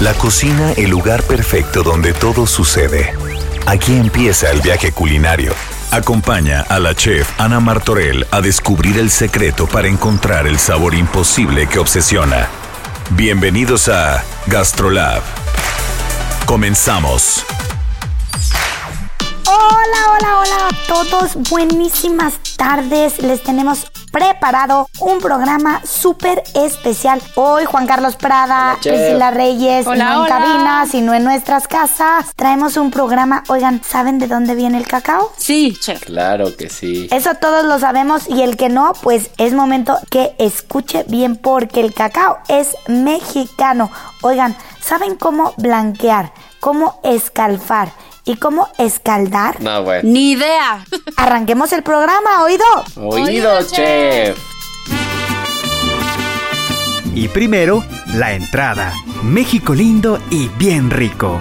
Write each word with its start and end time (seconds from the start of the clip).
La 0.00 0.14
cocina, 0.14 0.72
el 0.78 0.88
lugar 0.88 1.22
perfecto 1.24 1.82
donde 1.82 2.14
todo 2.14 2.46
sucede. 2.46 3.12
Aquí 3.66 3.94
empieza 3.94 4.50
el 4.50 4.62
viaje 4.62 4.92
culinario. 4.92 5.52
Acompaña 5.90 6.62
a 6.62 6.78
la 6.78 6.94
chef 6.94 7.28
Ana 7.38 7.60
Martorell 7.60 8.26
a 8.30 8.40
descubrir 8.40 8.96
el 8.96 9.10
secreto 9.10 9.66
para 9.66 9.88
encontrar 9.88 10.46
el 10.46 10.58
sabor 10.58 10.94
imposible 10.94 11.68
que 11.68 11.78
obsesiona. 11.78 12.48
Bienvenidos 13.10 13.90
a 13.90 14.24
Gastrolab. 14.46 15.20
Comenzamos. 16.46 17.44
Hola, 19.44 20.16
hola, 20.16 20.38
hola 20.38 20.68
a 20.68 20.86
todos. 20.86 21.36
Buenísimas 21.50 22.34
tardes. 22.56 23.18
Les 23.18 23.42
tenemos 23.42 23.89
preparado 24.10 24.88
un 25.00 25.18
programa 25.20 25.80
súper 25.84 26.42
especial. 26.54 27.20
Hoy 27.36 27.64
Juan 27.64 27.86
Carlos 27.86 28.16
Prada, 28.16 28.76
Priscila 28.82 29.30
Reyes, 29.30 29.86
Hola, 29.86 30.04
no 30.04 30.10
en 30.12 30.18
hola. 30.18 30.28
cabina, 30.28 30.86
sino 30.90 31.14
en 31.14 31.24
nuestras 31.24 31.68
casas. 31.68 32.34
Traemos 32.36 32.76
un 32.76 32.90
programa. 32.90 33.42
Oigan, 33.48 33.82
¿saben 33.84 34.18
de 34.18 34.26
dónde 34.26 34.54
viene 34.54 34.78
el 34.78 34.86
cacao? 34.86 35.32
Sí, 35.36 35.76
chef. 35.80 36.04
Claro 36.04 36.56
que 36.56 36.68
sí. 36.68 37.08
Eso 37.10 37.34
todos 37.34 37.64
lo 37.64 37.78
sabemos 37.78 38.28
y 38.28 38.42
el 38.42 38.56
que 38.56 38.68
no, 38.68 38.92
pues 39.02 39.30
es 39.38 39.52
momento 39.52 39.98
que 40.10 40.34
escuche 40.38 41.04
bien 41.08 41.36
porque 41.36 41.80
el 41.80 41.94
cacao 41.94 42.38
es 42.48 42.76
mexicano. 42.88 43.90
Oigan, 44.22 44.56
¿saben 44.80 45.14
cómo 45.16 45.54
blanquear, 45.56 46.32
cómo 46.60 47.00
escalfar 47.04 47.90
y 48.24 48.36
cómo 48.36 48.68
escaldar? 48.78 49.60
No, 49.60 49.82
bueno. 49.82 50.08
Ni 50.08 50.32
idea. 50.32 50.84
Arranquemos 51.16 51.72
el 51.72 51.82
programa, 51.82 52.42
oído. 52.44 52.64
Oído, 52.96 53.26
Oído, 53.26 53.62
chef. 53.70 54.38
Y 57.14 57.28
primero, 57.28 57.84
la 58.14 58.32
entrada. 58.32 58.94
México 59.22 59.74
lindo 59.74 60.18
y 60.30 60.48
bien 60.58 60.90
rico. 60.90 61.40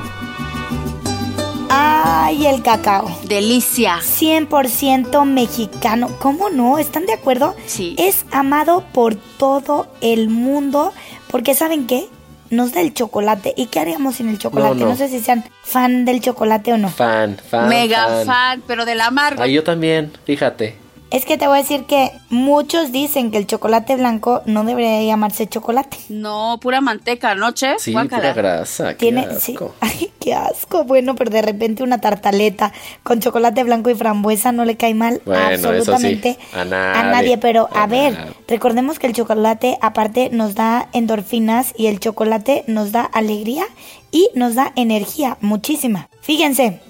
Ay, 1.69 2.47
el 2.47 2.63
cacao. 2.63 3.09
Delicia. 3.23 3.99
100% 4.01 5.25
mexicano. 5.25 6.09
¿Cómo 6.19 6.49
no? 6.49 6.77
¿Están 6.79 7.05
de 7.05 7.13
acuerdo? 7.13 7.55
Sí. 7.67 7.95
Es 7.97 8.25
amado 8.31 8.83
por 8.91 9.15
todo 9.15 9.87
el 10.01 10.29
mundo 10.29 10.91
porque 11.29 11.53
¿saben 11.53 11.85
qué? 11.85 12.09
Nos 12.49 12.73
da 12.73 12.81
el 12.81 12.93
chocolate. 12.93 13.53
¿Y 13.55 13.67
qué 13.67 13.79
haríamos 13.79 14.15
sin 14.15 14.29
el 14.29 14.39
chocolate? 14.39 14.75
No, 14.75 14.85
No, 14.85 14.89
no. 14.91 14.95
sé 14.97 15.07
si 15.07 15.19
sean 15.19 15.43
fan 15.63 16.05
del 16.05 16.19
chocolate 16.21 16.73
o 16.73 16.77
no. 16.77 16.89
Fan, 16.89 17.37
fan. 17.37 17.69
Mega 17.69 18.23
fan. 18.25 18.63
pero 18.65 18.85
del 18.85 19.01
amargo. 19.01 19.43
Ah, 19.43 19.47
yo 19.47 19.63
también, 19.63 20.11
fíjate. 20.25 20.75
Es 21.11 21.25
que 21.25 21.37
te 21.39 21.47
voy 21.47 21.57
a 21.57 21.61
decir 21.61 21.85
que 21.85 22.11
muchos 22.29 22.91
dicen 22.91 23.31
que 23.31 23.37
el 23.39 23.47
chocolate 23.47 23.95
blanco 23.95 24.43
no 24.45 24.63
debería 24.63 25.01
llamarse 25.03 25.47
chocolate. 25.47 25.97
No, 26.09 26.59
pura 26.61 26.81
manteca, 26.81 27.33
¿no, 27.33 27.49
chef? 27.51 27.81
Sí, 27.81 27.93
Guácala. 27.93 28.21
pura 28.21 28.33
grasa. 28.33 28.89
Qué 28.89 29.07
Tiene, 29.07 29.21
asco. 29.21 29.39
sí. 29.39 29.57
Ay, 29.81 30.11
qué 30.19 30.35
asco. 30.35 30.83
Bueno, 30.83 31.15
pero 31.15 31.31
de 31.31 31.41
repente 31.41 31.81
una 31.81 31.99
tartaleta 31.99 32.71
con 33.01 33.21
chocolate 33.21 33.63
blanco 33.63 33.89
y 33.89 33.95
frambuesa 33.95 34.51
no 34.51 34.65
le 34.65 34.77
cae 34.77 34.93
mal 34.93 35.19
Bueno, 35.25 35.49
eso 35.49 35.61
sí. 35.71 35.77
absolutamente 35.79 36.37
A 36.53 36.63
nadie. 36.65 37.39
Pero 37.39 37.69
a, 37.73 37.83
A 37.83 37.87
ver, 37.87 38.13
nadie. 38.13 38.33
recordemos 38.47 38.99
que 38.99 39.07
el 39.07 39.13
chocolate 39.13 39.79
aparte 39.81 40.29
nos 40.31 40.53
da 40.53 40.89
endorfinas 40.93 41.73
y 41.75 41.87
el 41.87 41.99
chocolate 41.99 42.65
nos 42.67 42.91
da 42.91 43.01
alegría 43.01 43.63
y 44.11 44.29
nos 44.35 44.53
da 44.53 44.73
energía, 44.75 45.37
muchísima. 45.41 46.07
Fíjense. 46.21 46.81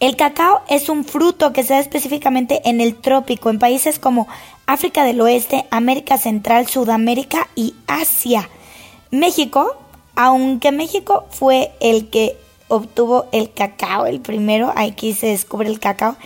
El 0.00 0.16
cacao 0.16 0.60
es 0.68 0.88
un 0.88 1.04
fruto 1.04 1.52
que 1.52 1.62
se 1.62 1.74
da 1.74 1.80
específicamente 1.80 2.62
en 2.68 2.80
el 2.80 2.94
trópico, 2.94 3.50
en 3.50 3.58
países 3.58 3.98
como 3.98 4.28
África 4.66 5.04
del 5.04 5.20
Oeste, 5.20 5.66
América 5.70 6.16
Central, 6.16 6.66
Sudamérica 6.68 7.48
y 7.54 7.74
Asia. 7.86 8.48
México, 9.10 9.76
aunque 10.14 10.72
México 10.72 11.26
fue 11.30 11.72
el 11.80 12.08
que 12.08 12.36
obtuvo 12.68 13.26
el 13.32 13.52
cacao, 13.52 14.06
el 14.06 14.20
primero, 14.20 14.72
aquí 14.76 15.12
se 15.12 15.26
descubre 15.26 15.68
el 15.68 15.80
cacao, 15.80 16.16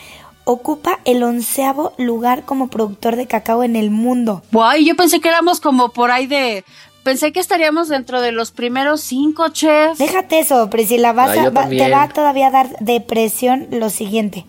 ocupa 0.45 1.01
el 1.05 1.23
onceavo 1.23 1.95
lugar 1.97 2.45
como 2.45 2.69
productor 2.69 3.17
de 3.17 3.27
cacao 3.27 3.63
en 3.65 3.77
el 3.77 3.91
mundo. 3.91 4.43
Guay, 4.53 4.85
yo 4.85 4.95
pensé 4.95 5.21
que 5.21 5.29
éramos 5.29 5.61
como 5.61 5.89
por 5.89 6.11
ahí 6.11 6.27
de. 6.27 6.65
Pensé 7.05 7.33
que 7.33 7.39
estaríamos 7.41 7.89
dentro 7.89 8.21
de 8.21 8.33
los 8.33 8.51
primeros 8.51 9.01
cinco, 9.03 9.49
chef. 9.51 9.97
Déjate 9.99 10.41
eso, 10.41 10.69
Priscila, 10.71 11.13
vas 11.13 11.37
Ah, 11.37 11.43
a- 11.45 11.51
va- 11.51 11.69
te 11.69 11.91
va 11.91 12.03
a 12.03 12.09
todavía 12.09 12.51
dar 12.51 12.71
depresión 12.81 13.69
lo 13.71 13.91
siguiente. 13.91 14.45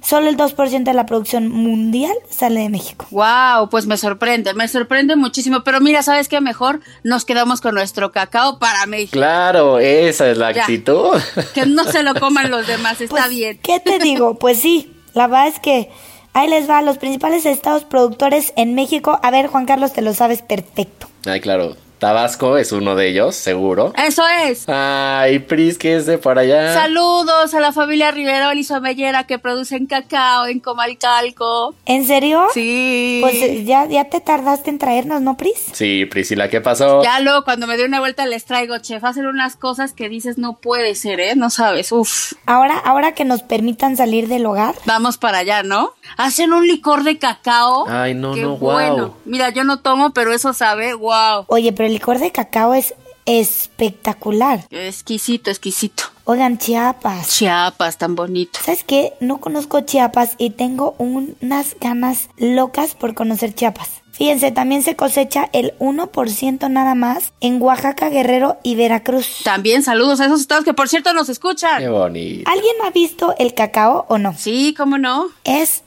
Solo 0.00 0.28
el 0.28 0.36
2% 0.36 0.84
de 0.84 0.94
la 0.94 1.04
producción 1.06 1.48
mundial 1.48 2.12
sale 2.30 2.60
de 2.60 2.68
México. 2.68 3.04
Wow, 3.10 3.68
pues 3.68 3.86
me 3.86 3.96
sorprende, 3.96 4.54
me 4.54 4.68
sorprende 4.68 5.16
muchísimo. 5.16 5.64
Pero 5.64 5.80
mira, 5.80 6.04
¿sabes 6.04 6.28
qué? 6.28 6.40
Mejor 6.40 6.80
nos 7.02 7.24
quedamos 7.24 7.60
con 7.60 7.74
nuestro 7.74 8.12
cacao 8.12 8.60
para 8.60 8.86
México. 8.86 9.10
Claro, 9.12 9.80
esa 9.80 10.30
es 10.30 10.38
la 10.38 10.52
Ya. 10.52 10.62
actitud. 10.62 11.18
Que 11.52 11.66
no 11.66 11.82
se 11.84 12.04
lo 12.04 12.14
coman 12.14 12.48
los 12.50 12.66
demás, 12.68 13.00
está 13.00 13.16
Pues, 13.16 13.28
bien. 13.30 13.58
¿Qué 13.60 13.80
te 13.80 13.98
digo? 13.98 14.38
Pues 14.38 14.60
sí, 14.60 14.92
la 15.14 15.26
verdad 15.26 15.48
es 15.48 15.58
que 15.58 15.90
ahí 16.32 16.48
les 16.48 16.68
va, 16.68 16.82
los 16.82 16.98
principales 16.98 17.46
estados 17.46 17.84
productores 17.84 18.52
en 18.56 18.74
México. 18.74 19.18
A 19.22 19.30
ver, 19.30 19.48
Juan 19.48 19.66
Carlos, 19.66 19.92
te 19.92 20.02
lo 20.02 20.14
sabes 20.14 20.42
perfecto. 20.42 21.08
Ay, 21.26 21.40
claro. 21.40 21.76
Tabasco 21.98 22.56
es 22.58 22.72
uno 22.72 22.94
de 22.94 23.08
ellos, 23.08 23.34
seguro. 23.34 23.92
Eso 23.96 24.22
es. 24.44 24.68
Ay, 24.68 25.40
Pris, 25.40 25.78
que 25.78 25.96
es 25.96 26.06
de 26.06 26.18
por 26.18 26.38
allá. 26.38 26.72
Saludos 26.74 27.54
a 27.54 27.60
la 27.60 27.72
familia 27.72 28.10
Riverol 28.10 28.56
y 28.56 28.64
Somellera 28.64 29.24
que 29.26 29.38
producen 29.38 29.86
cacao 29.86 30.46
en 30.46 30.60
Comalcalco. 30.60 31.74
¿En 31.86 32.06
serio? 32.06 32.46
Sí. 32.54 33.18
Pues 33.20 33.66
ya, 33.66 33.86
ya 33.86 34.04
te 34.04 34.20
tardaste 34.20 34.70
en 34.70 34.78
traernos, 34.78 35.22
¿no, 35.22 35.36
Pris? 35.36 35.66
Sí, 35.72 36.04
Priscila, 36.06 36.48
¿qué 36.48 36.60
pasó? 36.60 37.02
Ya 37.02 37.20
luego 37.20 37.42
cuando 37.44 37.66
me 37.66 37.76
dé 37.76 37.84
una 37.84 38.00
vuelta 38.00 38.26
les 38.26 38.44
traigo, 38.44 38.78
chef, 38.78 39.02
hacen 39.04 39.26
unas 39.26 39.56
cosas 39.56 39.92
que 39.92 40.08
dices 40.08 40.38
no 40.38 40.54
puede 40.58 40.94
ser, 40.94 41.20
¿eh? 41.20 41.34
No 41.36 41.50
sabes, 41.50 41.90
uf. 41.92 42.32
Ahora, 42.46 42.78
ahora 42.78 43.12
que 43.12 43.24
nos 43.24 43.42
permitan 43.42 43.96
salir 43.96 44.28
del 44.28 44.46
hogar. 44.46 44.74
Vamos 44.84 45.18
para 45.18 45.38
allá, 45.38 45.62
¿no? 45.62 45.94
Hacen 46.16 46.52
un 46.52 46.66
licor 46.66 47.02
de 47.02 47.18
cacao. 47.18 47.86
Ay, 47.88 48.14
no, 48.14 48.34
Qué 48.34 48.42
no, 48.42 48.56
bueno. 48.56 48.94
guau. 48.96 49.14
Mira, 49.24 49.50
yo 49.50 49.64
no 49.64 49.80
tomo, 49.80 50.12
pero 50.12 50.32
eso 50.32 50.52
sabe, 50.52 50.94
wow. 50.94 51.44
Oye, 51.48 51.72
pero 51.72 51.87
el 51.88 51.94
licor 51.94 52.18
de 52.18 52.30
cacao 52.30 52.74
es 52.74 52.94
espectacular. 53.24 54.66
Exquisito, 54.70 55.50
exquisito. 55.50 56.04
Oigan, 56.24 56.58
Chiapas. 56.58 57.28
Chiapas, 57.28 57.96
tan 57.96 58.14
bonito. 58.14 58.60
¿Sabes 58.62 58.84
qué? 58.84 59.14
No 59.20 59.40
conozco 59.40 59.80
Chiapas 59.80 60.34
y 60.36 60.50
tengo 60.50 60.94
unas 60.98 61.76
ganas 61.80 62.28
locas 62.36 62.94
por 62.94 63.14
conocer 63.14 63.54
Chiapas. 63.54 64.02
Fíjense, 64.12 64.50
también 64.50 64.82
se 64.82 64.96
cosecha 64.96 65.48
el 65.52 65.72
1% 65.78 66.68
nada 66.68 66.94
más 66.94 67.32
en 67.40 67.62
Oaxaca, 67.62 68.10
Guerrero 68.10 68.58
y 68.62 68.74
Veracruz. 68.74 69.42
También 69.44 69.82
saludos 69.82 70.20
a 70.20 70.26
esos 70.26 70.40
estados 70.40 70.64
que 70.64 70.74
por 70.74 70.88
cierto 70.88 71.14
nos 71.14 71.28
escuchan. 71.28 71.78
Qué 71.78 71.88
bonito. 71.88 72.50
¿Alguien 72.50 72.74
ha 72.84 72.90
visto 72.90 73.34
el 73.38 73.54
cacao 73.54 74.04
o 74.08 74.18
no? 74.18 74.34
Sí, 74.36 74.74
cómo 74.76 74.98
no. 74.98 75.28
Es 75.44 75.84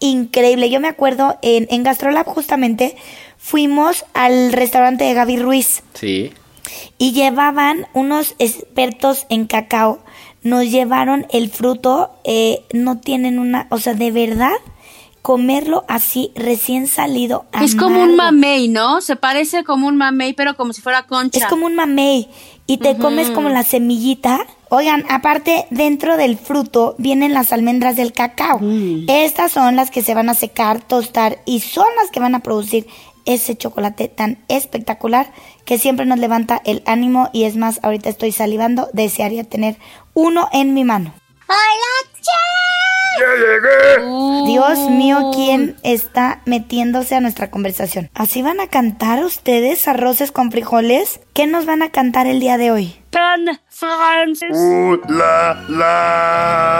increíble. 0.00 0.70
Yo 0.70 0.80
me 0.80 0.88
acuerdo 0.88 1.38
en, 1.42 1.66
en 1.70 1.82
Gastrolab 1.82 2.26
justamente 2.26 2.96
fuimos 3.38 4.04
al 4.14 4.52
restaurante 4.52 5.04
de 5.04 5.14
Gaby 5.14 5.36
Ruiz 5.38 5.82
Sí. 5.94 6.32
y 6.98 7.12
llevaban 7.12 7.86
unos 7.94 8.34
expertos 8.38 9.26
en 9.28 9.46
cacao. 9.46 10.00
Nos 10.42 10.70
llevaron 10.70 11.26
el 11.30 11.50
fruto, 11.50 12.10
eh, 12.24 12.62
no 12.72 12.98
tienen 12.98 13.38
una, 13.38 13.66
o 13.70 13.78
sea, 13.78 13.94
de 13.94 14.12
verdad, 14.12 14.52
comerlo 15.22 15.84
así 15.88 16.30
recién 16.36 16.86
salido. 16.86 17.44
Es 17.60 17.74
como 17.74 17.96
un 18.02 18.12
amargo. 18.12 18.16
mamey, 18.16 18.68
¿no? 18.68 19.00
Se 19.00 19.16
parece 19.16 19.64
como 19.64 19.88
un 19.88 19.96
mamey, 19.96 20.32
pero 20.32 20.56
como 20.56 20.72
si 20.72 20.80
fuera 20.80 21.02
concha. 21.06 21.38
Es 21.40 21.44
como 21.46 21.66
un 21.66 21.74
mamey 21.74 22.28
y 22.66 22.78
te 22.78 22.96
comes 22.96 23.30
como 23.30 23.48
la 23.48 23.62
semillita. 23.64 24.46
Oigan, 24.70 25.04
aparte, 25.08 25.66
dentro 25.70 26.16
del 26.16 26.36
fruto 26.36 26.94
vienen 26.98 27.32
las 27.32 27.52
almendras 27.52 27.96
del 27.96 28.12
cacao. 28.12 28.60
Estas 29.08 29.52
son 29.52 29.76
las 29.76 29.90
que 29.90 30.02
se 30.02 30.14
van 30.14 30.28
a 30.28 30.34
secar, 30.34 30.80
tostar 30.80 31.38
y 31.46 31.60
son 31.60 31.86
las 32.00 32.10
que 32.10 32.20
van 32.20 32.34
a 32.34 32.40
producir 32.40 32.86
ese 33.24 33.56
chocolate 33.56 34.08
tan 34.08 34.38
espectacular 34.48 35.32
que 35.64 35.78
siempre 35.78 36.06
nos 36.06 36.18
levanta 36.18 36.60
el 36.64 36.82
ánimo 36.86 37.28
y 37.32 37.44
es 37.44 37.56
más, 37.56 37.80
ahorita 37.82 38.08
estoy 38.08 38.32
salivando, 38.32 38.88
desearía 38.92 39.44
tener 39.44 39.76
uno 40.14 40.48
en 40.52 40.74
mi 40.74 40.84
mano. 40.84 41.14
¡Hola, 41.46 42.12
Dios 44.46 44.78
mío, 44.90 45.30
¿quién 45.34 45.76
está 45.82 46.40
metiéndose 46.44 47.14
a 47.14 47.20
nuestra 47.20 47.50
conversación? 47.50 48.10
¿Así 48.14 48.42
van 48.42 48.60
a 48.60 48.66
cantar 48.68 49.24
ustedes 49.24 49.86
arroces 49.88 50.32
con 50.32 50.50
frijoles? 50.50 51.20
¿Qué 51.34 51.46
nos 51.46 51.66
van 51.66 51.82
a 51.82 51.90
cantar 51.90 52.26
el 52.26 52.40
día 52.40 52.56
de 52.58 52.70
hoy? 52.70 52.96
Pan 53.10 53.60
francés. 53.68 54.56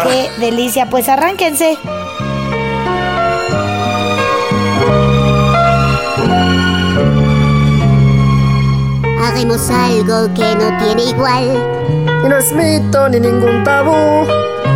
¡Qué 0.04 0.28
delicia! 0.40 0.88
Pues 0.90 1.08
arránquense. 1.08 1.76
Haremos 9.22 9.70
algo 9.70 10.32
que 10.34 10.54
no 10.56 10.78
tiene 10.82 11.10
igual. 11.10 12.07
Y 12.24 12.28
no 12.28 12.36
es 12.36 12.52
mito 12.52 13.08
ni 13.08 13.20
ningún 13.20 13.62
tabú. 13.64 14.26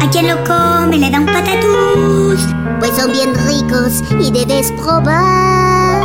A 0.00 0.08
quien 0.10 0.28
lo 0.28 0.36
come 0.44 0.96
le 0.98 1.10
da 1.10 1.18
un 1.18 1.26
patatús. 1.26 2.46
Pues 2.78 2.92
son 2.96 3.10
bien 3.12 3.34
ricos 3.46 4.02
y 4.20 4.30
debes 4.30 4.70
probar. 4.72 6.02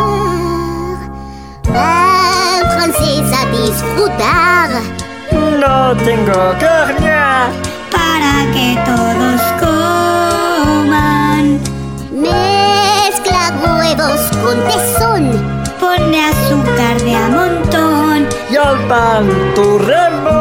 Pan 1.63 2.65
francés 2.75 3.31
a 3.33 3.45
disfrutar. 3.51 4.69
No 5.31 5.95
tengo 6.03 6.53
carne. 6.59 7.15
Para 7.91 8.45
que 8.53 8.77
todos 8.85 9.41
coman. 9.59 11.59
Mezcla 12.11 13.51
huevos 13.63 14.21
con 14.43 14.57
tesón. 14.67 15.23
Pone 15.79 16.17
azúcar 16.25 16.95
de 17.01 17.15
a 17.15 17.27
montón. 17.29 18.27
Y 18.49 18.55
al 18.55 18.77
pan 18.87 19.25
tú 19.55 19.77
remoja. 19.77 20.36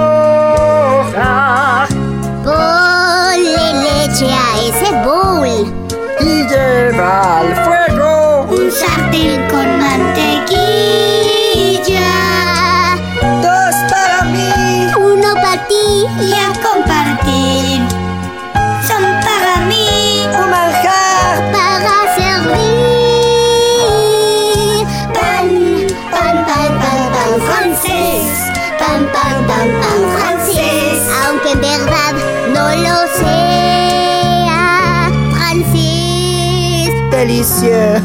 Francés. 37.26 37.56
Delicieux. 37.62 38.02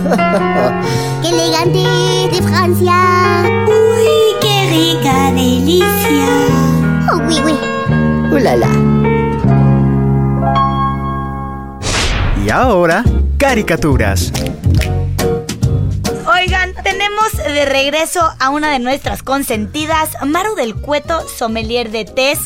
¡Qué 1.22 1.30
elegante 1.30 2.36
de 2.36 2.42
Francia! 2.42 3.44
¡Uy, 3.68 4.36
qué 4.42 4.68
rica 4.70 5.32
delicia! 5.32 6.28
¡Oh, 7.12 7.18
oui, 7.28 7.40
oui! 7.46 7.54
Uh, 8.32 8.40
la, 8.40 8.56
la. 8.56 8.70
Y 12.44 12.50
ahora, 12.50 13.04
caricaturas. 13.38 14.32
Oigan, 16.26 16.74
tenemos 16.84 17.32
de 17.38 17.66
regreso 17.66 18.22
a 18.40 18.50
una 18.50 18.72
de 18.72 18.80
nuestras 18.80 19.22
consentidas, 19.22 20.18
Maru 20.26 20.56
del 20.56 20.76
Cueto, 20.76 21.28
sommelier 21.28 21.92
de 21.92 22.06
test. 22.06 22.46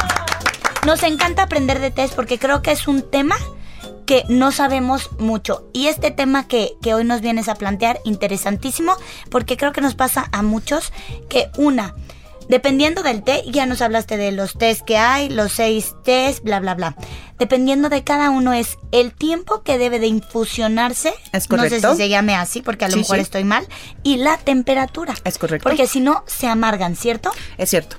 Nos 0.86 1.02
encanta 1.02 1.42
aprender 1.42 1.80
de 1.80 1.90
test 1.90 2.14
porque 2.14 2.38
creo 2.38 2.62
que 2.62 2.72
es 2.72 2.88
un 2.88 3.02
tema 3.02 3.36
que 4.06 4.24
no 4.28 4.52
sabemos 4.52 5.10
mucho. 5.18 5.68
Y 5.72 5.86
este 5.86 6.10
tema 6.10 6.46
que, 6.48 6.72
que 6.82 6.94
hoy 6.94 7.04
nos 7.04 7.20
vienes 7.20 7.48
a 7.48 7.54
plantear, 7.54 8.00
interesantísimo, 8.04 8.96
porque 9.30 9.56
creo 9.56 9.72
que 9.72 9.80
nos 9.80 9.94
pasa 9.94 10.28
a 10.32 10.42
muchos 10.42 10.92
que 11.28 11.50
una, 11.56 11.94
dependiendo 12.48 13.02
del 13.02 13.22
té, 13.22 13.42
ya 13.46 13.64
nos 13.66 13.80
hablaste 13.80 14.16
de 14.16 14.30
los 14.32 14.54
test 14.58 14.82
que 14.82 14.98
hay, 14.98 15.28
los 15.30 15.52
seis 15.52 15.94
test, 16.04 16.44
bla, 16.44 16.60
bla, 16.60 16.74
bla. 16.74 16.96
Dependiendo 17.38 17.88
de 17.88 18.04
cada 18.04 18.30
uno 18.30 18.52
es 18.52 18.78
el 18.92 19.12
tiempo 19.12 19.62
que 19.62 19.76
debe 19.78 19.98
de 19.98 20.06
infusionarse. 20.06 21.14
Es 21.32 21.48
No 21.50 21.56
sé 21.62 21.68
correcto. 21.68 21.90
si 21.92 21.96
se 21.96 22.08
llame 22.08 22.34
así, 22.36 22.62
porque 22.62 22.84
a 22.84 22.88
lo 22.88 22.94
Sí, 22.94 23.00
mejor 23.00 23.16
sí. 23.16 23.22
estoy 23.22 23.44
mal. 23.44 23.66
Y 24.02 24.18
la 24.18 24.36
temperatura. 24.36 25.14
Es 25.24 25.38
correcto. 25.38 25.68
Porque 25.68 25.86
si 25.86 26.00
no, 26.00 26.22
se 26.26 26.46
amargan, 26.46 26.94
¿cierto? 26.94 27.32
Es 27.58 27.70
cierto. 27.70 27.96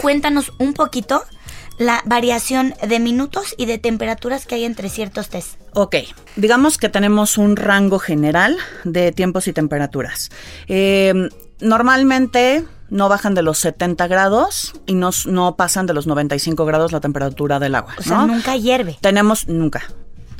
Cuéntanos 0.00 0.52
un 0.58 0.74
poquito 0.74 1.22
la 1.78 2.02
variación 2.04 2.74
de 2.86 3.00
minutos 3.00 3.54
y 3.56 3.66
de 3.66 3.78
temperaturas 3.78 4.46
que 4.46 4.56
hay 4.56 4.64
entre 4.64 4.88
ciertos 4.88 5.28
test. 5.28 5.60
Ok, 5.74 5.96
digamos 6.36 6.78
que 6.78 6.88
tenemos 6.88 7.38
un 7.38 7.56
rango 7.56 7.98
general 7.98 8.56
de 8.84 9.12
tiempos 9.12 9.48
y 9.48 9.52
temperaturas. 9.52 10.30
Eh, 10.68 11.28
normalmente 11.60 12.64
no 12.90 13.08
bajan 13.08 13.34
de 13.34 13.42
los 13.42 13.58
70 13.58 14.06
grados 14.06 14.74
y 14.86 14.94
no, 14.94 15.10
no 15.26 15.56
pasan 15.56 15.86
de 15.86 15.94
los 15.94 16.06
95 16.06 16.66
grados 16.66 16.92
la 16.92 17.00
temperatura 17.00 17.58
del 17.58 17.74
agua. 17.74 17.94
O 17.98 18.02
sea, 18.02 18.18
¿no? 18.18 18.26
nunca 18.26 18.54
hierve. 18.54 18.98
Tenemos, 19.00 19.48
nunca. 19.48 19.82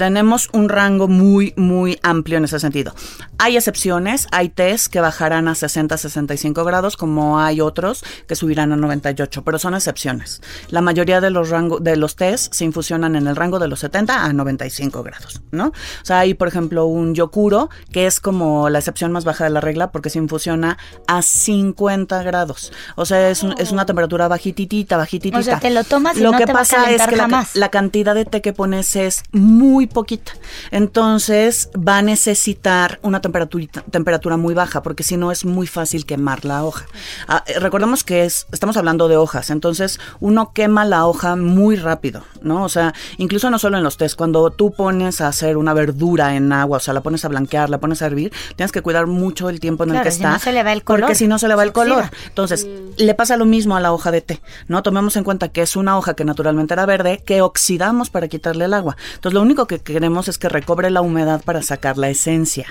Tenemos 0.07 0.49
un 0.53 0.69
rango 0.69 1.07
muy, 1.07 1.55
muy 1.57 1.97
amplio 2.03 2.39
en 2.39 2.43
ese 2.45 2.59
sentido. 2.59 2.93
Hay 3.39 3.57
excepciones, 3.57 4.27
hay 4.33 4.49
test 4.49 4.89
que 4.93 5.01
bajarán 5.01 5.47
a 5.47 5.55
60, 5.55 5.97
65 5.97 6.65
grados, 6.65 6.97
como 6.97 7.39
hay 7.39 7.61
otros 7.61 8.05
que 8.27 8.35
subirán 8.35 8.73
a 8.73 8.77
98, 8.77 9.45
pero 9.45 9.61
son 9.61 9.75
excepciones. 9.77 10.41
La 10.71 10.81
mayoría 10.81 11.21
de 11.21 11.31
los 11.31 11.51
rango, 11.51 11.79
de 11.79 11.95
los 11.95 12.17
test 12.17 12.53
se 12.53 12.65
infusionan 12.65 13.15
en 13.15 13.29
el 13.29 13.37
rango 13.37 13.61
de 13.61 13.69
los 13.69 13.79
70 13.79 14.25
a 14.25 14.33
95 14.33 15.05
grados, 15.05 15.41
¿no? 15.53 15.67
O 15.69 15.73
sea, 16.05 16.19
hay, 16.19 16.35
por 16.35 16.49
ejemplo, 16.49 16.87
un 16.87 17.15
yokuro, 17.15 17.71
que 17.93 18.07
es 18.09 18.19
como 18.19 18.69
la 18.71 18.81
excepción 18.81 19.13
más 19.13 19.25
baja 19.25 19.45
de 19.45 19.51
la 19.51 19.61
regla, 19.61 19.93
porque 19.93 20.11
se 20.11 20.19
infusiona 20.19 20.79
a 21.07 21.23
50 21.23 22.25
grados. 22.25 22.73
O 22.97 23.07
sea, 23.07 23.31
es, 23.31 23.45
un- 23.45 23.55
es 23.59 23.71
una 23.71 23.87
temperatura 23.87 24.27
bajititita, 24.27 24.97
bajititita. 24.97 25.39
O 25.39 25.43
sea, 25.45 25.61
te 25.61 25.71
lo 25.71 25.85
tomas 25.85 26.17
y 26.17 26.21
Lo 26.23 26.33
no 26.33 26.39
que 26.39 26.47
te 26.47 26.53
va 26.53 26.59
a 26.59 26.63
pasa 26.63 26.91
es 26.91 27.01
que 27.07 27.15
la, 27.17 27.47
la 27.55 27.69
cantidad 27.71 28.17
de 28.17 28.25
té 28.25 28.41
que 28.43 28.53
pones 28.53 28.97
es 28.97 29.23
muy 29.31 29.87
poquita. 29.93 30.33
Entonces 30.71 31.71
va 31.77 31.99
a 31.99 32.03
necesitar 32.03 32.99
una 33.03 33.21
temperatura, 33.21 33.67
temperatura 33.91 34.37
muy 34.37 34.55
baja, 34.55 34.83
porque 34.83 35.03
si 35.03 35.17
no 35.17 35.31
es 35.31 35.45
muy 35.45 35.67
fácil 35.67 36.07
quemar 36.07 36.45
la 36.45 36.65
hoja. 36.65 36.87
Ah, 37.29 37.45
eh, 37.47 37.59
recordemos 37.61 38.05
que 38.05 38.25
es, 38.25 38.47
estamos 38.53 38.77
hablando 38.77 39.09
de 39.09 39.17
hojas, 39.17 39.51
entonces 39.51 40.01
uno 40.21 40.53
quema 40.53 40.85
la 40.85 41.07
hoja 41.07 41.37
muy 41.37 41.77
rápido, 41.77 42.25
¿no? 42.41 42.65
O 42.65 42.69
sea, 42.69 42.95
incluso 43.19 43.51
no 43.51 43.59
solo 43.59 43.77
en 43.79 43.85
los 43.85 43.97
tés, 43.97 44.17
cuando 44.17 44.51
tú 44.51 44.73
pones 44.73 45.21
a 45.21 45.29
hacer 45.29 45.57
una 45.57 45.75
verdura 45.75 46.35
en 46.35 46.53
agua, 46.53 46.79
o 46.79 46.81
sea, 46.81 46.95
la 46.95 47.01
pones 47.03 47.25
a 47.25 47.29
blanquear, 47.29 47.71
la 47.71 47.79
pones 47.79 48.03
a 48.03 48.07
hervir, 48.07 48.33
tienes 48.57 48.73
que 48.73 48.83
cuidar 48.83 49.07
mucho 49.07 49.49
el 49.49 49.61
tiempo 49.61 49.85
en 49.85 49.91
Claro, 49.91 50.01
el 50.01 50.05
que 50.05 50.11
si 50.11 50.23
está. 50.23 50.33
no 50.33 50.39
se 50.39 50.53
le 50.53 50.63
va 50.63 50.73
el 50.73 50.83
color, 50.85 51.01
Porque 51.03 51.15
si 51.15 51.27
no 51.29 51.39
se 51.39 51.49
le 51.49 51.55
va 51.55 51.63
el 51.63 51.73
color. 51.73 52.05
Entonces, 52.29 52.67
le 52.97 53.15
pasa 53.15 53.37
lo 53.37 53.45
mismo 53.45 53.77
a 53.77 53.81
la 53.81 53.93
hoja 53.93 54.11
de 54.11 54.21
té, 54.21 54.41
¿no? 54.69 54.83
Tomemos 54.83 55.17
en 55.17 55.25
cuenta 55.25 55.49
que 55.49 55.63
es 55.63 55.77
una 55.77 55.99
hoja 55.99 56.15
que 56.15 56.25
naturalmente 56.25 56.75
era 56.75 56.87
verde, 56.87 57.23
que 57.25 57.43
oxidamos 57.43 58.11
para 58.11 58.29
quitarle 58.29 58.65
el 58.65 58.75
agua. 58.75 58.97
Entonces, 59.15 59.35
lo 59.35 59.43
único 59.43 59.67
que 59.67 59.72
queremos 59.81 60.29
es 60.29 60.39
que 60.39 60.49
recobre 60.49 60.91
la 60.91 61.01
humedad 61.01 61.43
para 61.45 61.63
sacar 61.63 61.99
la 61.99 62.11
esencia. 62.11 62.67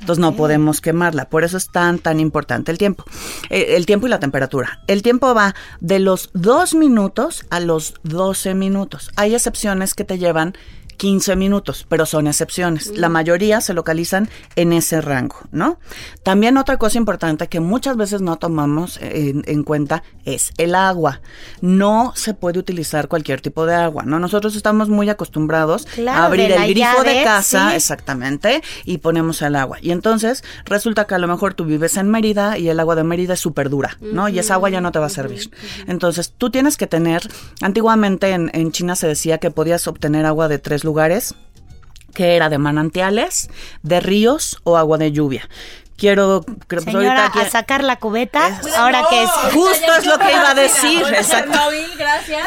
Entonces 0.00 0.18
no 0.18 0.34
podemos 0.34 0.80
quemarla, 0.80 1.28
por 1.28 1.44
eso 1.44 1.56
es 1.56 1.70
tan 1.70 1.98
tan 1.98 2.20
importante 2.20 2.72
el 2.72 2.78
tiempo. 2.78 3.04
Eh, 3.50 3.74
el 3.76 3.86
tiempo 3.86 4.06
y 4.06 4.10
la 4.10 4.18
temperatura. 4.18 4.80
El 4.86 5.02
tiempo 5.02 5.34
va 5.34 5.54
de 5.80 5.98
los 5.98 6.30
2 6.34 6.74
minutos 6.74 7.44
a 7.50 7.60
los 7.60 7.94
12 8.02 8.54
minutos. 8.54 9.10
Hay 9.16 9.34
excepciones 9.34 9.94
que 9.94 10.04
te 10.04 10.18
llevan 10.18 10.54
15 10.96 11.36
minutos, 11.36 11.86
pero 11.88 12.06
son 12.06 12.26
excepciones. 12.26 12.96
La 12.96 13.08
mayoría 13.08 13.60
se 13.60 13.74
localizan 13.74 14.28
en 14.56 14.72
ese 14.72 15.00
rango, 15.00 15.36
¿no? 15.52 15.78
También 16.22 16.56
otra 16.56 16.76
cosa 16.76 16.98
importante 16.98 17.48
que 17.48 17.60
muchas 17.60 17.96
veces 17.96 18.20
no 18.20 18.36
tomamos 18.36 18.98
en, 19.00 19.42
en 19.46 19.62
cuenta 19.64 20.02
es 20.24 20.52
el 20.58 20.74
agua. 20.74 21.20
No 21.60 22.12
se 22.16 22.34
puede 22.34 22.58
utilizar 22.58 23.08
cualquier 23.08 23.40
tipo 23.40 23.66
de 23.66 23.74
agua, 23.74 24.04
¿no? 24.04 24.18
Nosotros 24.18 24.56
estamos 24.56 24.88
muy 24.88 25.08
acostumbrados 25.08 25.86
Claro, 25.86 26.22
a 26.22 26.26
abrir 26.26 26.52
el 26.52 26.68
grifo 26.68 27.02
de 27.04 27.22
casa, 27.24 27.70
sí. 27.70 27.76
exactamente, 27.76 28.62
y 28.84 28.98
ponemos 28.98 29.42
el 29.42 29.56
agua. 29.56 29.78
Y 29.80 29.90
entonces 29.90 30.44
resulta 30.64 31.06
que 31.06 31.14
a 31.14 31.18
lo 31.18 31.28
mejor 31.28 31.54
tú 31.54 31.64
vives 31.64 31.96
en 31.96 32.08
Mérida 32.10 32.58
y 32.58 32.68
el 32.68 32.80
agua 32.80 32.94
de 32.94 33.04
Mérida 33.04 33.34
es 33.34 33.40
súper 33.40 33.70
dura, 33.70 33.96
¿no? 34.00 34.28
Y 34.28 34.38
esa 34.38 34.54
agua 34.54 34.70
ya 34.70 34.80
no 34.80 34.92
te 34.92 34.98
va 34.98 35.06
a 35.06 35.10
servir. 35.10 35.50
Entonces 35.86 36.32
tú 36.36 36.50
tienes 36.50 36.76
que 36.76 36.86
tener, 36.86 37.22
antiguamente 37.60 38.30
en, 38.30 38.50
en 38.54 38.72
China 38.72 38.96
se 38.96 39.06
decía 39.06 39.38
que 39.38 39.50
podías 39.50 39.86
obtener 39.86 40.26
agua 40.26 40.48
de 40.48 40.58
tres 40.58 40.83
lugares, 40.84 41.34
que 42.14 42.36
era 42.36 42.48
de 42.48 42.58
manantiales, 42.58 43.50
de 43.82 44.00
ríos 44.00 44.60
o 44.64 44.76
agua 44.76 44.98
de 44.98 45.12
lluvia. 45.12 45.48
Quiero, 45.96 46.44
creo, 46.66 46.82
pues 46.82 46.84
Señora, 46.96 47.26
ahorita 47.26 47.42
a 47.42 47.50
sacar 47.50 47.84
la 47.84 47.96
cubeta, 47.96 48.60
ahora 48.76 49.04
que 49.08 49.22
es... 49.22 49.30
Justo 49.52 49.94
es 49.96 50.06
lo 50.06 50.18
que 50.18 50.32
iba 50.32 50.50
a 50.50 50.54
decir, 50.54 51.02
exacto. 51.14 51.56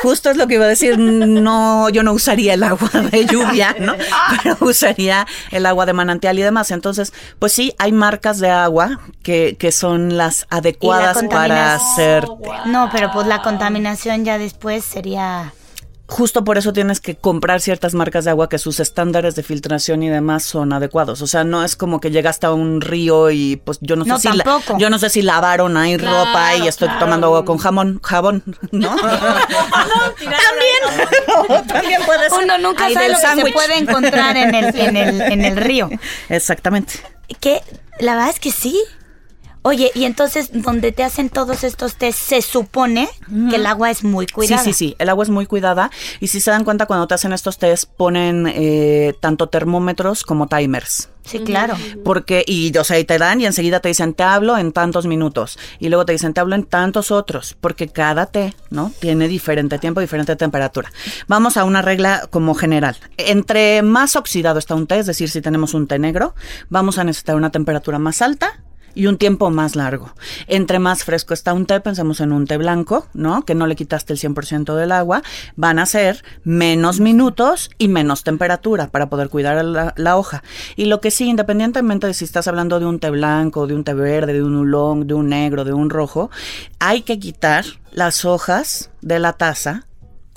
Justo 0.02 0.30
es 0.30 0.36
lo 0.36 0.48
que 0.48 0.56
iba 0.56 0.66
a 0.66 0.68
decir. 0.68 1.00
No, 1.00 1.88
yo 1.88 2.04
no 2.04 2.12
usaría 2.12 2.56
el 2.56 2.64
agua 2.64 2.90
de 3.10 3.26
lluvia, 3.26 3.74
¿no? 3.80 3.96
Pero 4.44 4.58
usaría 4.60 5.26
el 5.52 5.66
agua 5.66 5.86
de 5.86 5.94
manantial 5.94 6.38
y 6.38 6.42
demás. 6.42 6.72
Entonces, 6.72 7.14
pues 7.40 7.54
sí, 7.54 7.74
hay 7.80 7.94
marcas 7.94 8.40
de 8.40 8.50
agua 8.50 9.00
que, 9.24 9.56
que 9.58 9.72
son 9.72 10.18
las 10.18 10.46
adecuadas 10.50 11.24
para 11.30 11.76
hacer. 11.76 12.28
No, 12.66 12.90
pero 12.92 13.12
pues 13.14 13.28
la 13.28 13.42
contaminación 13.42 14.26
ya 14.26 14.38
después 14.38 14.84
sería... 14.84 15.54
justo 16.10 16.44
por 16.44 16.58
eso 16.58 16.72
tienes 16.74 17.00
que 17.02 17.16
comprar 17.16 17.60
ciertas 17.62 17.94
marcas 17.94 18.24
de 18.26 18.32
agua 18.32 18.48
que 18.50 18.58
sus 18.58 18.80
estándares 18.80 19.36
de 19.36 19.44
filtración 19.44 20.04
y 20.04 20.10
demás 20.10 20.44
son 20.44 20.72
adecuados. 20.72 21.22
O 21.22 21.28
sea, 21.28 21.44
no 21.44 21.64
es 21.64 21.76
como 21.76 22.00
que 22.00 22.12
llegaste 22.12 22.46
a 22.48 22.52
un 22.54 22.80
río 22.82 23.30
y 23.30 23.58
pues 23.58 23.78
yo 23.82 23.96
no 23.98 24.04
sé 24.06 24.10
No, 24.12 24.20
si 24.20 24.30
la- 24.32 24.62
yo 24.78 24.90
no 24.90 25.00
sé 25.00 25.10
si 25.10 25.22
lavaron 25.22 25.76
ahí 25.78 25.98
Claro, 25.98 26.26
ropa 26.26 26.56
y 26.56 26.68
estoy 26.68 26.88
claro. 26.88 27.02
tomando 27.06 27.28
agua 27.28 27.44
con 27.46 27.58
jamón, 27.58 28.00
jabón, 28.02 28.44
¿no? 28.72 28.96
También, 30.18 31.68
también 31.68 32.02
puede 32.06 32.30
ser. 32.30 32.44
Uno 32.44 32.58
nunca 32.58 32.86
Ay, 32.86 32.94
sabe 32.94 33.10
lo 33.10 33.16
que 33.20 33.42
se 33.48 33.52
puede 33.52 33.78
encontrar 33.78 34.38
en 34.38 34.56
el, 34.56 34.80
en 34.80 34.98
el, 34.98 35.22
en 35.22 35.46
el 35.46 35.58
río. 35.58 35.90
Exactamente. 36.30 36.94
Que 37.40 37.62
la 38.00 38.14
verdad 38.16 38.30
es 38.30 38.40
que 38.40 38.52
sí. 38.52 38.80
Oye, 39.68 39.92
y 39.94 40.06
entonces 40.06 40.50
donde 40.54 40.94
te 40.94 41.04
hacen 41.04 41.30
todos 41.30 41.66
estos 41.66 41.96
test, 41.98 42.18
se 42.18 42.42
supone 42.42 43.10
que 43.50 43.58
el 43.58 43.66
agua 43.66 43.92
es 43.92 44.02
muy 44.02 44.26
cuidada. 44.26 44.64
Sí, 44.64 44.72
sí, 44.72 44.92
sí. 44.92 44.96
El 44.98 45.10
agua 45.10 45.26
es 45.26 45.30
muy 45.30 45.46
cuidada. 45.46 45.92
Y 46.22 46.28
si 46.28 46.40
se 46.40 46.52
dan 46.52 46.64
cuenta, 46.64 46.86
cuando 46.86 47.06
te 47.06 47.16
hacen 47.16 47.34
estos 47.34 47.58
test, 47.58 47.84
ponen 47.98 48.48
eh, 48.48 49.14
tanto 49.20 49.48
termómetros 49.48 50.24
como 50.24 50.48
timers. 50.48 51.10
Sí, 51.26 51.40
claro. 51.40 51.76
Porque, 52.06 52.46
y 52.48 52.76
o 52.78 52.84
sea, 52.86 52.98
y 52.98 53.04
te 53.04 53.18
dan 53.18 53.42
y 53.42 53.46
enseguida 53.46 53.82
te 53.82 53.90
dicen, 53.90 54.14
te 54.14 54.24
hablo 54.24 54.58
en 54.58 54.72
tantos 54.72 55.06
minutos. 55.06 55.60
Y 55.80 55.90
luego 55.90 56.06
te 56.06 56.14
dicen, 56.14 56.34
te 56.34 56.40
hablo 56.40 56.56
en 56.56 56.64
tantos 56.64 57.12
otros. 57.12 57.58
Porque 57.60 57.90
cada 57.90 58.28
té, 58.28 58.54
¿no? 58.70 58.94
Tiene 59.02 59.28
diferente 59.28 59.80
tiempo, 59.80 60.00
diferente 60.00 60.38
temperatura. 60.38 60.94
Vamos 61.28 61.58
a 61.58 61.66
una 61.66 61.82
regla 61.82 62.26
como 62.30 62.56
general. 62.56 62.96
Entre 63.18 63.82
más 63.82 64.16
oxidado 64.16 64.60
está 64.60 64.76
un 64.76 64.88
té, 64.88 65.00
es 65.00 65.08
decir, 65.08 65.30
si 65.30 65.42
tenemos 65.42 65.74
un 65.74 65.88
té 65.88 66.00
negro, 66.00 66.36
vamos 66.70 67.00
a 67.00 67.04
necesitar 67.04 67.36
una 67.36 67.52
temperatura 67.52 68.00
más 68.00 68.22
alta 68.22 68.62
y 68.98 69.06
un 69.06 69.18
tiempo 69.18 69.52
más 69.52 69.76
largo. 69.76 70.12
Entre 70.48 70.80
más 70.80 71.04
fresco 71.04 71.34
está 71.34 71.54
un 71.54 71.66
té, 71.66 71.80
pensemos 71.80 72.20
en 72.20 72.32
un 72.32 72.48
té 72.48 72.58
blanco, 72.58 73.08
¿no? 73.14 73.44
Que 73.44 73.54
no 73.54 73.68
le 73.68 73.76
quitaste 73.76 74.14
el 74.14 74.20
100% 74.20 74.76
del 74.76 74.92
agua, 74.92 75.22
van 75.56 75.78
a 75.78 75.86
ser 75.86 76.24
menos 76.44 77.00
minutos 77.00 77.70
y 77.78 77.90
menos 77.90 78.24
temperatura 78.24 78.88
para 78.88 79.08
poder 79.08 79.30
cuidar 79.30 79.64
la, 79.64 80.18
hoja. 80.18 80.44
Y 80.76 80.86
lo 80.86 81.00
que 81.00 81.12
sí, 81.12 81.30
independientemente 81.30 82.08
de 82.08 82.14
si 82.14 82.26
estás 82.26 82.48
hablando 82.48 82.80
de 82.80 82.88
un 82.88 83.00
té 83.00 83.12
blanco, 83.12 83.68
de 83.68 83.76
un 83.76 83.84
té 83.84 83.94
verde, 83.94 84.34
de 84.34 84.44
un 84.44 84.56
oolong, 84.56 85.06
de 85.06 85.14
un 85.14 85.30
negro, 85.30 85.64
de 85.64 85.74
un 85.74 85.90
rojo, 85.90 86.32
hay 86.80 87.04
que 87.04 87.20
quitar 87.20 87.66
las 87.92 88.26
hojas 88.26 88.90
de 89.02 89.20
la 89.20 89.34
taza 89.34 89.87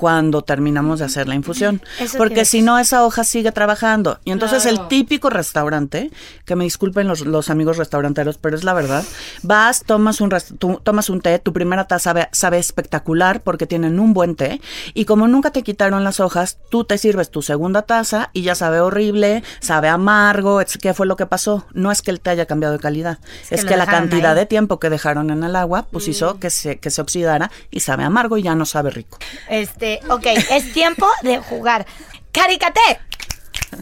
cuando 0.00 0.40
terminamos 0.40 1.00
de 1.00 1.04
hacer 1.04 1.28
la 1.28 1.34
infusión. 1.34 1.82
Eso 1.98 2.16
Porque 2.16 2.46
si 2.46 2.62
no, 2.62 2.78
esa 2.78 3.04
hoja 3.04 3.22
sigue 3.22 3.52
trabajando. 3.52 4.18
Y 4.24 4.30
entonces 4.30 4.62
Claro. 4.62 4.80
el 4.84 4.88
típico 4.88 5.28
restaurante, 5.28 6.10
que 6.46 6.56
me 6.56 6.64
disculpen 6.64 7.06
los, 7.06 7.20
los 7.26 7.50
amigos 7.50 7.76
restauranteros, 7.76 8.38
pero 8.38 8.56
es 8.56 8.64
la 8.64 8.72
verdad, 8.72 9.04
vas, 9.42 9.82
tomas 9.84 10.22
un, 10.22 10.30
tú 10.58 10.80
tomas 10.82 11.10
un 11.10 11.20
té, 11.20 11.38
tu 11.38 11.52
primera 11.52 11.86
taza 11.86 12.00
sabe, 12.00 12.28
sabe 12.32 12.56
espectacular 12.58 13.42
porque 13.42 13.66
tienen 13.66 14.00
un 14.00 14.14
buen 14.14 14.36
té, 14.36 14.62
y 14.94 15.04
como 15.04 15.28
nunca 15.28 15.50
te 15.50 15.62
quitaron 15.62 16.02
las 16.02 16.18
hojas, 16.18 16.56
tú 16.70 16.84
te 16.84 16.96
sirves 16.96 17.30
tu 17.30 17.42
segunda 17.42 17.82
taza 17.82 18.30
y 18.32 18.40
ya 18.40 18.54
sabe 18.54 18.80
horrible, 18.80 19.42
sabe 19.60 19.88
amargo. 19.88 20.62
¿qué 20.80 20.94
fue 20.94 21.06
lo 21.06 21.16
que 21.16 21.26
pasó? 21.26 21.66
No 21.74 21.92
es 21.92 22.00
que 22.00 22.10
el 22.10 22.20
té 22.20 22.30
haya 22.30 22.46
cambiado 22.46 22.72
de 22.72 22.80
calidad, 22.80 23.18
es 23.50 23.66
que 23.66 23.76
la 23.76 23.84
cantidad 23.84 24.32
ahí. 24.32 24.38
de 24.38 24.46
tiempo 24.46 24.80
que 24.80 24.88
dejaron 24.88 25.28
en 25.28 25.44
el 25.44 25.56
agua, 25.56 25.86
pues 25.90 26.08
hizo 26.08 26.38
que 26.38 26.48
se, 26.48 26.78
que 26.78 26.90
se 26.90 27.02
oxidara 27.02 27.50
y 27.70 27.80
sabe 27.80 28.04
amargo 28.04 28.38
y 28.38 28.42
ya 28.42 28.54
no 28.54 28.64
sabe 28.64 28.88
rico. 28.88 29.18
Este, 29.50 29.89
ok, 30.08 30.26
es 30.50 30.72
tiempo 30.72 31.08
de 31.22 31.38
jugar. 31.38 31.86
Caricate, 32.32 33.00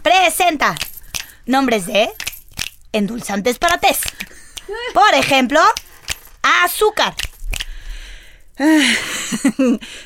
presenta 0.03 0.75
nombres 1.47 1.87
de 1.87 2.11
endulzantes 2.93 3.59
para 3.59 3.79
test. 3.79 4.05
Por 4.95 5.15
ejemplo, 5.15 5.61
azúcar. 6.43 7.15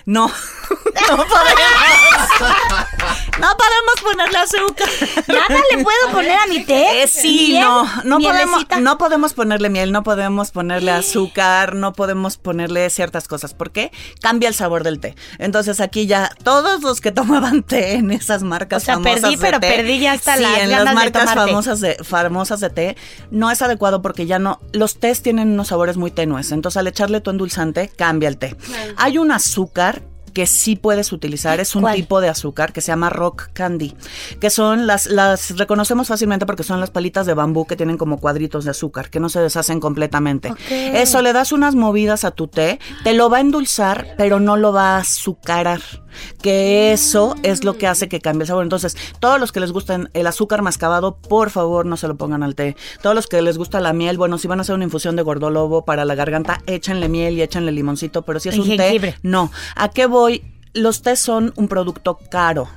No, 0.04 0.26
no 1.08 1.16
podemos. 1.16 2.11
No 3.40 3.48
podemos 3.56 4.00
ponerle 4.02 4.38
azúcar. 4.38 4.88
Nada 5.26 5.60
le 5.74 5.82
puedo 5.82 6.10
poner 6.12 6.38
a 6.38 6.46
mi 6.46 6.64
té. 6.64 7.02
Eh, 7.02 7.08
sí, 7.08 7.48
Miel, 7.52 7.62
no, 7.64 8.02
no 8.04 8.18
podemos, 8.20 8.66
no 8.80 8.98
podemos 8.98 9.32
ponerle 9.32 9.70
miel, 9.70 9.90
no 9.90 10.02
podemos 10.02 10.50
ponerle 10.50 10.90
azúcar, 10.90 11.74
no 11.74 11.92
podemos 11.94 12.36
ponerle 12.36 12.88
ciertas 12.90 13.28
cosas. 13.28 13.54
¿Por 13.54 13.70
qué? 13.70 13.90
Cambia 14.20 14.48
el 14.48 14.54
sabor 14.54 14.84
del 14.84 15.00
té. 15.00 15.16
Entonces 15.38 15.80
aquí 15.80 16.06
ya 16.06 16.30
todos 16.44 16.82
los 16.82 17.00
que 17.00 17.10
tomaban 17.12 17.62
té 17.62 17.94
en 17.94 18.10
esas 18.10 18.42
marcas 18.42 18.82
O 18.82 18.86
sea, 18.86 18.94
famosas 18.94 19.20
perdí, 19.22 19.36
de 19.36 19.40
pero 19.40 19.60
té, 19.60 19.72
perdí 19.76 19.98
ya 20.00 20.12
hasta 20.12 20.36
sí, 20.36 20.42
las 20.42 20.58
en 20.60 20.70
las 20.70 20.84
de 20.84 20.94
marcas 20.94 21.28
té. 21.30 21.34
famosas 21.34 21.80
de 21.80 21.94
famosas 22.04 22.60
de 22.60 22.70
té 22.70 22.96
no 23.30 23.50
es 23.50 23.62
adecuado 23.62 24.02
porque 24.02 24.26
ya 24.26 24.38
no 24.38 24.60
los 24.72 25.00
tés 25.00 25.22
tienen 25.22 25.52
unos 25.52 25.68
sabores 25.68 25.96
muy 25.96 26.10
tenues. 26.10 26.52
Entonces 26.52 26.76
al 26.76 26.86
echarle 26.86 27.20
tu 27.20 27.30
endulzante 27.30 27.88
cambia 27.88 28.28
el 28.28 28.36
té. 28.36 28.56
Hay 28.98 29.18
un 29.18 29.32
azúcar 29.32 30.02
que 30.32 30.46
sí 30.46 30.76
puedes 30.76 31.12
utilizar 31.12 31.60
es 31.60 31.74
un 31.74 31.82
¿Cuál? 31.82 31.96
tipo 31.96 32.20
de 32.20 32.28
azúcar 32.28 32.72
que 32.72 32.80
se 32.80 32.88
llama 32.88 33.10
rock 33.10 33.48
candy, 33.52 33.94
que 34.40 34.50
son 34.50 34.86
las 34.86 35.06
las 35.06 35.56
reconocemos 35.56 36.08
fácilmente 36.08 36.46
porque 36.46 36.62
son 36.62 36.80
las 36.80 36.90
palitas 36.90 37.26
de 37.26 37.34
bambú 37.34 37.66
que 37.66 37.76
tienen 37.76 37.98
como 37.98 38.18
cuadritos 38.18 38.64
de 38.64 38.70
azúcar 38.70 39.10
que 39.10 39.20
no 39.20 39.28
se 39.28 39.40
deshacen 39.40 39.80
completamente. 39.80 40.52
Eso 40.70 41.22
le 41.22 41.32
das 41.32 41.52
unas 41.52 41.74
movidas 41.74 42.24
a 42.24 42.30
tu 42.30 42.48
té, 42.48 42.78
te 43.04 43.14
lo 43.14 43.30
va 43.30 43.38
a 43.38 43.40
endulzar, 43.40 44.14
pero 44.16 44.40
no 44.40 44.56
lo 44.56 44.72
va 44.72 44.96
a 44.96 44.98
azucarar, 44.98 45.80
que 46.40 46.92
eso 46.92 47.34
es 47.42 47.64
lo 47.64 47.78
que 47.78 47.86
hace 47.86 48.08
que 48.08 48.20
cambie 48.20 48.42
el 48.42 48.48
sabor. 48.48 48.62
Entonces, 48.62 48.96
todos 49.20 49.40
los 49.40 49.52
que 49.52 49.60
les 49.60 49.72
gustan 49.72 50.10
el 50.14 50.26
azúcar 50.26 50.62
mascabado, 50.62 51.16
por 51.16 51.50
favor, 51.50 51.86
no 51.86 51.96
se 51.96 52.08
lo 52.08 52.16
pongan 52.16 52.42
al 52.42 52.54
té. 52.54 52.76
Todos 53.02 53.14
los 53.14 53.26
que 53.26 53.42
les 53.42 53.58
gusta 53.58 53.80
la 53.80 53.92
miel, 53.92 54.18
bueno, 54.18 54.38
si 54.38 54.48
van 54.48 54.58
a 54.58 54.62
hacer 54.62 54.74
una 54.74 54.84
infusión 54.84 55.16
de 55.16 55.22
gordolobo 55.22 55.84
para 55.84 56.04
la 56.04 56.14
garganta, 56.14 56.60
échenle 56.66 57.08
miel 57.08 57.34
y 57.34 57.42
échenle 57.42 57.72
limoncito, 57.72 58.22
pero 58.22 58.40
si 58.40 58.48
es 58.48 58.58
un 58.58 58.66
jengibre. 58.66 59.12
té, 59.12 59.18
no. 59.22 59.50
¿A 59.76 59.88
qué 59.88 60.06
voy? 60.06 60.44
Los 60.74 61.02
tés 61.02 61.18
son 61.18 61.52
un 61.56 61.68
producto 61.68 62.18
caro 62.30 62.68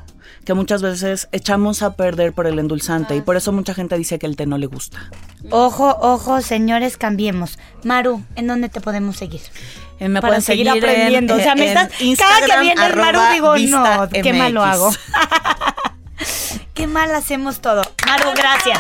que 0.45 0.53
muchas 0.53 0.81
veces 0.81 1.27
echamos 1.31 1.81
a 1.81 1.95
perder 1.95 2.33
por 2.33 2.45
el 2.47 2.59
endulzante 2.59 3.15
y 3.15 3.21
por 3.21 3.35
eso 3.35 3.51
mucha 3.51 3.73
gente 3.73 3.97
dice 3.97 4.19
que 4.19 4.27
el 4.27 4.35
té 4.35 4.45
no 4.45 4.57
le 4.57 4.67
gusta. 4.67 5.09
Ojo, 5.49 5.97
ojo, 6.01 6.41
señores, 6.41 6.97
cambiemos. 6.97 7.57
Maru, 7.83 8.23
¿en 8.35 8.47
dónde 8.47 8.69
te 8.69 8.79
podemos 8.79 9.17
seguir? 9.17 9.41
Eh, 9.99 10.09
me 10.09 10.19
Para 10.21 10.31
pueden 10.31 10.41
seguir 10.41 10.67
seguir 10.67 10.83
en- 10.83 10.89
aprendiendo. 10.89 11.35
o 11.35 11.39
sea, 11.39 11.55
me 11.55 11.67
estás, 11.67 11.87
cada 11.87 11.97
que 11.97 12.03
Instagram, 12.05 12.61
viene 12.61 12.85
el 12.85 12.95
Maru 12.95 13.19
digo, 13.33 13.57
no, 13.57 14.09
qué 14.09 14.33
mal 14.33 14.53
lo 14.53 14.63
hago. 14.63 14.91
qué 16.73 16.87
mal 16.87 17.13
hacemos 17.15 17.61
todo. 17.61 17.81
Maru, 18.05 18.31
gracias. 18.35 18.79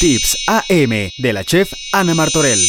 Tips 0.00 0.36
AM 0.48 1.10
de 1.18 1.32
la 1.32 1.44
chef 1.44 1.72
Ana 1.92 2.14
Martorell. 2.14 2.60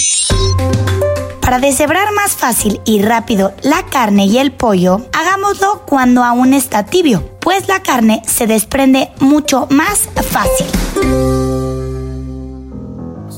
Para 1.42 1.60
deshebrar 1.60 2.12
más 2.14 2.32
fácil 2.34 2.82
y 2.86 3.02
rápido 3.02 3.54
la 3.62 3.84
carne 3.86 4.26
y 4.26 4.38
el 4.40 4.52
pollo, 4.52 5.06
hagámoslo 5.14 5.86
cuando 5.86 6.24
aún 6.24 6.54
está 6.54 6.86
tibio, 6.86 7.38
pues 7.40 7.68
la 7.68 7.82
carne 7.84 8.22
se 8.26 8.48
desprende 8.48 9.12
mucho 9.20 9.68
más 9.70 10.10
fácil. 10.32 11.55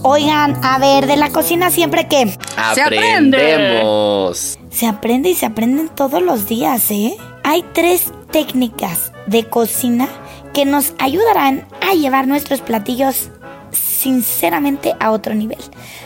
Oigan, 0.09 0.57
a 0.63 0.79
ver, 0.79 1.05
de 1.05 1.17
la 1.17 1.31
cocina 1.31 1.69
siempre 1.69 2.07
que 2.07 2.27
Se 2.73 2.81
aprende. 2.81 3.37
Aprendemos. 3.37 4.57
se 4.69 4.87
aprende 4.87 5.29
y 5.29 5.35
se 5.35 5.45
aprenden 5.45 5.89
todos 5.89 6.21
los 6.21 6.47
días, 6.47 6.89
¿eh? 6.91 7.17
Hay 7.43 7.65
tres 7.73 8.13
técnicas 8.31 9.11
de 9.25 9.43
cocina 9.49 10.07
que 10.53 10.63
nos 10.63 10.93
ayudarán 10.97 11.67
a 11.81 11.93
llevar 11.93 12.25
nuestros 12.25 12.61
platillos 12.61 13.31
sinceramente 13.73 14.95
a 15.01 15.11
otro 15.11 15.35
nivel. 15.35 15.59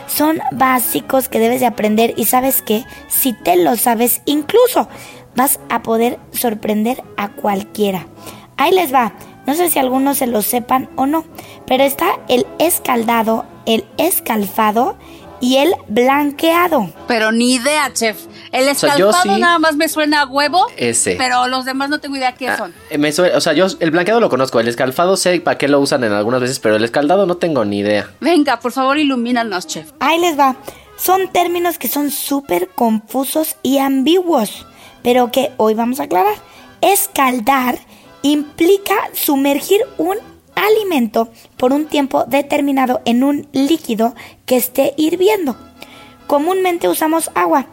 Son 0.08 0.40
básicos 0.50 1.28
que 1.28 1.38
debes 1.38 1.60
de 1.60 1.66
aprender 1.66 2.12
y 2.16 2.24
sabes 2.24 2.60
que 2.60 2.84
si 3.06 3.32
te 3.32 3.54
lo 3.54 3.76
sabes, 3.76 4.20
incluso 4.24 4.88
vas 5.36 5.60
a 5.70 5.82
poder 5.84 6.18
sorprender 6.32 7.04
a 7.16 7.28
cualquiera. 7.28 8.08
Ahí 8.56 8.72
les 8.72 8.92
va. 8.92 9.12
No 9.46 9.54
sé 9.54 9.70
si 9.70 9.78
algunos 9.78 10.18
se 10.18 10.26
lo 10.26 10.42
sepan 10.42 10.88
o 10.96 11.06
no, 11.06 11.24
pero 11.66 11.84
está 11.84 12.18
el 12.28 12.46
escaldado, 12.58 13.44
el 13.66 13.84
escalfado 13.98 14.96
y 15.40 15.56
el 15.56 15.74
blanqueado. 15.88 16.92
Pero 17.08 17.32
ni 17.32 17.54
idea, 17.54 17.92
chef. 17.92 18.16
El 18.52 18.68
O 18.68 18.74
sea, 18.74 18.96
yo 18.96 19.08
escalfado 19.10 19.34
sí- 19.34 19.40
nada 19.40 19.58
más 19.58 19.74
me 19.76 19.88
suena 19.88 20.22
a 20.22 20.26
huevo. 20.26 20.66
Ese. 20.76 21.16
Pero 21.16 21.48
los 21.48 21.64
demás 21.64 21.88
no 21.90 21.98
tengo 22.00 22.16
idea 22.16 22.32
qué 22.34 22.48
Ah, 22.48 22.58
son. 22.58 22.74
me 22.98 23.10
suena- 23.12 23.36
o 23.36 23.40
sea, 23.40 23.52
yo 23.52 23.66
el 23.80 23.90
blanqueado 23.90 24.20
lo 24.20 24.28
conozco, 24.30 24.60
el 24.60 24.68
escalfado 24.68 25.16
sé 25.16 25.40
para 25.40 25.58
qué 25.58 25.66
lo 25.68 25.80
usan 25.80 26.04
en 26.04 26.12
algunas 26.12 26.40
veces, 26.40 26.60
pero 26.60 26.76
el 26.76 26.84
escaldado 26.84 27.26
no 27.26 27.38
tengo 27.38 27.64
ni 27.64 27.78
idea. 27.80 28.08
Venga, 28.20 28.60
por 28.60 28.70
favor, 28.72 28.98
ilumínanos, 28.98 29.66
chef. 29.66 29.90
Ahí 30.00 30.18
les 30.20 30.38
va. 30.38 30.54
Son 30.96 31.26
términos 31.32 31.78
que 31.78 31.88
son 31.88 32.10
súper 32.12 32.68
confusos 32.68 33.56
y 33.64 33.78
ambiguos, 33.78 34.66
pero 35.02 35.32
que 35.32 35.50
hoy 35.56 35.74
vamos 35.74 35.98
a 35.98 36.04
aclarar. 36.04 36.34
Escaldar 36.82 37.78
implica 38.22 38.94
sumergir 39.12 39.80
un 39.98 40.18
alimento 40.54 41.30
por 41.56 41.72
un 41.72 41.86
tiempo 41.86 42.24
determinado 42.24 43.00
en 43.04 43.24
un 43.24 43.48
líquido 43.52 44.14
que 44.46 44.56
esté 44.56 44.94
hirviendo. 44.96 45.56
Comúnmente 46.26 46.88
usamos 46.88 47.30
agua. 47.34 47.66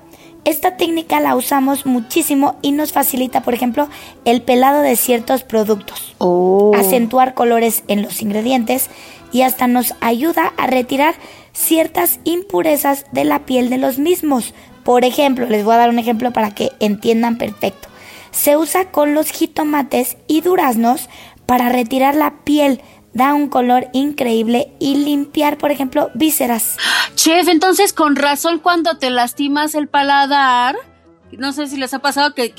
Esta 0.46 0.78
técnica 0.78 1.20
la 1.20 1.36
usamos 1.36 1.86
muchísimo 1.86 2.56
y 2.62 2.72
nos 2.72 2.92
facilita, 2.92 3.42
por 3.42 3.54
ejemplo, 3.54 3.90
el 4.26 4.42
pelado 4.42 4.82
de 4.82 4.96
ciertos 4.96 5.44
productos 5.44 6.16
acentuar 6.76 7.34
colores 7.34 7.84
en 7.88 8.02
los 8.02 8.22
ingredientes 8.22 8.90
y 9.32 9.42
hasta 9.44 9.68
nos 9.68 9.94
ayuda 10.02 10.54
a 10.58 10.68
retirar 10.68 11.16
ciertas 11.54 12.20
impurezas 12.24 13.06
de 13.12 13.26
la 13.26 13.46
piel 13.46 13.70
de 13.70 13.78
los 13.78 14.00
mismos. 14.00 14.54
Por 14.84 15.04
ejemplo, 15.06 15.46
les 15.48 15.64
voy 15.64 15.76
a 15.76 15.78
dar 15.78 15.90
un 15.90 16.00
ejemplo 16.00 16.32
para 16.32 16.56
que 16.56 16.72
entiendan 16.80 17.38
perfecto. 17.38 17.88
Se 18.32 18.58
usa 18.58 18.86
con 18.92 19.14
los 19.14 19.32
jitomates 19.32 20.18
y 20.28 20.42
duraznos 20.42 21.10
para 21.50 21.70
retirar 21.70 22.14
la 22.14 22.44
piel, 22.44 22.80
da 23.12 23.34
un 23.34 23.50
color 23.50 23.88
increíble 23.92 24.72
y 24.80 24.98
limpiar, 24.98 25.58
por 25.58 25.72
ejemplo, 25.72 26.12
vísceras. 26.14 26.78
Chef, 27.16 27.48
entonces 27.48 27.92
con 27.92 28.16
razón 28.16 28.60
cuando 28.60 29.00
te 29.00 29.10
lastimas 29.10 29.74
el 29.74 29.88
paladar, 29.88 30.76
no 31.32 31.52
sé 31.52 31.66
si 31.66 31.78
les 31.78 31.92
ha 31.96 32.00
pasado 32.04 32.36
que, 32.36 32.54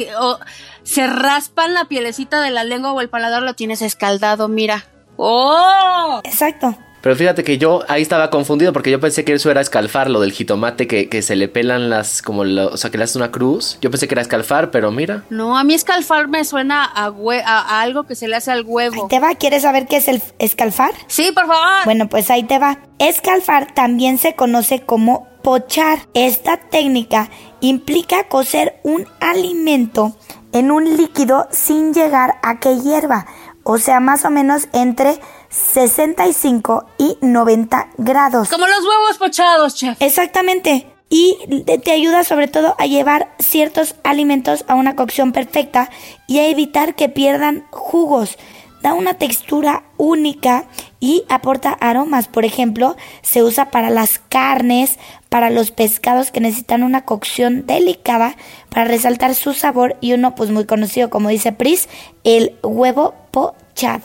se 0.83 1.07
raspan 1.07 1.73
la 1.73 1.85
pielecita 1.85 2.41
de 2.41 2.51
la 2.51 2.65
lengua 2.65 2.93
o 2.93 3.01
el 3.01 3.09
paladar 3.09 3.45
lo 3.45 3.55
tienes 3.55 3.81
escaldado, 3.81 4.49
mira. 4.49 4.85
¡Oh! 5.17 6.21
Exacto. 6.25 6.77
Pero 7.03 7.17
fíjate 7.17 7.45
que 7.45 7.57
yo 7.59 7.83
ahí 7.89 8.03
estaba 8.03 8.29
confundido 8.31 8.73
porque 8.73 8.91
yo 8.91 9.01
pensé 9.01 9.25
que 9.25 9.33
eso 9.33 9.51
era 9.51 9.61
escalfar, 9.61 10.11
lo 10.11 10.21
del 10.21 10.33
jitomate 10.33 10.87
que, 10.87 11.09
que 11.09 11.23
se 11.23 11.35
le 11.37 11.49
pelan 11.49 11.89
las, 11.89 12.21
como, 12.23 12.45
lo- 12.45 12.69
o 12.69 12.77
sea, 12.77 12.91
que 12.91 12.99
le 12.99 13.05
haces 13.05 13.17
una 13.17 13.31
cruz. 13.31 13.79
Yo 13.81 13.91
pensé 13.91 14.07
que 14.07 14.15
era 14.15 14.23
escalfar, 14.23 14.71
pero 14.71 14.91
mira. 14.91 15.25
No, 15.31 15.57
a 15.57 15.65
mí 15.65 15.75
escalfar 15.75 16.29
me 16.29 16.45
suena 16.45 16.85
a, 16.85 17.11
hue- 17.11 17.43
a, 17.45 17.59
a 17.79 17.81
algo 17.81 18.05
que 18.05 18.15
se 18.15 18.29
le 18.29 18.37
hace 18.37 18.51
al 18.51 18.65
huevo. 18.67 19.07
¿Te 19.09 19.19
va? 19.19 19.35
¿Quieres 19.35 19.63
saber 19.63 19.87
qué 19.87 19.97
es 19.97 20.09
el 20.09 20.23
escalfar? 20.39 20.91
Sí, 21.07 21.33
por 21.35 21.47
favor. 21.47 21.85
Bueno, 21.87 22.09
pues 22.09 22.31
ahí 22.31 22.43
te 22.43 22.59
va. 22.59 22.79
Escalfar 22.99 23.73
también 23.75 24.19
se 24.19 24.35
conoce 24.35 24.81
como 24.81 25.27
pochar. 25.43 26.01
Esta 26.13 26.59
técnica 26.59 27.31
implica 27.61 28.29
cocer 28.29 28.79
un 28.83 29.07
alimento 29.21 30.17
en 30.53 30.71
un 30.71 30.97
líquido 30.97 31.49
sin 31.51 31.95
llegar 31.95 32.35
a 32.43 32.59
que 32.61 32.77
hierva, 32.81 33.27
o 33.63 33.79
sea, 33.79 34.01
más 34.01 34.25
o 34.25 34.31
menos 34.31 34.69
entre 34.73 35.21
65 35.51 36.87
y 36.97 37.19
90 37.21 37.91
grados. 37.99 38.49
Como 38.49 38.67
los 38.67 38.81
huevos 38.81 39.19
pochados, 39.19 39.75
chef. 39.75 40.01
Exactamente. 40.01 40.87
Y 41.09 41.37
te 41.83 41.91
ayuda 41.91 42.23
sobre 42.23 42.47
todo 42.47 42.77
a 42.79 42.87
llevar 42.87 43.35
ciertos 43.41 43.97
alimentos 44.05 44.65
a 44.69 44.77
una 44.77 44.95
cocción 44.95 45.33
perfecta 45.33 45.91
y 46.29 46.39
a 46.39 46.47
evitar 46.47 46.95
que 46.95 47.09
pierdan 47.09 47.67
jugos. 47.71 48.39
Da 48.81 48.95
una 48.95 49.15
textura 49.15 49.83
única 49.97 50.67
y 51.01 51.25
aporta 51.29 51.73
aromas. 51.73 52.29
Por 52.29 52.45
ejemplo, 52.45 52.97
se 53.23 53.43
usa 53.43 53.73
para 53.73 53.91
las 53.91 54.21
carnes, 54.21 54.99
para 55.29 55.51
los 55.51 55.73
pescados 55.73 56.31
que 56.31 56.41
necesitan 56.41 56.85
una 56.85 57.05
cocción 57.05 57.67
delicada 57.67 58.37
para 58.71 58.85
resaltar 58.85 59.35
su 59.35 59.53
sabor 59.53 59.97
y 60.01 60.13
uno 60.13 60.37
pues 60.37 60.51
muy 60.51 60.65
conocido 60.65 61.11
como 61.11 61.29
dice 61.29 61.53
Pris, 61.53 61.89
el 62.23 62.57
huevo 62.63 63.15
pochado. 63.33 64.05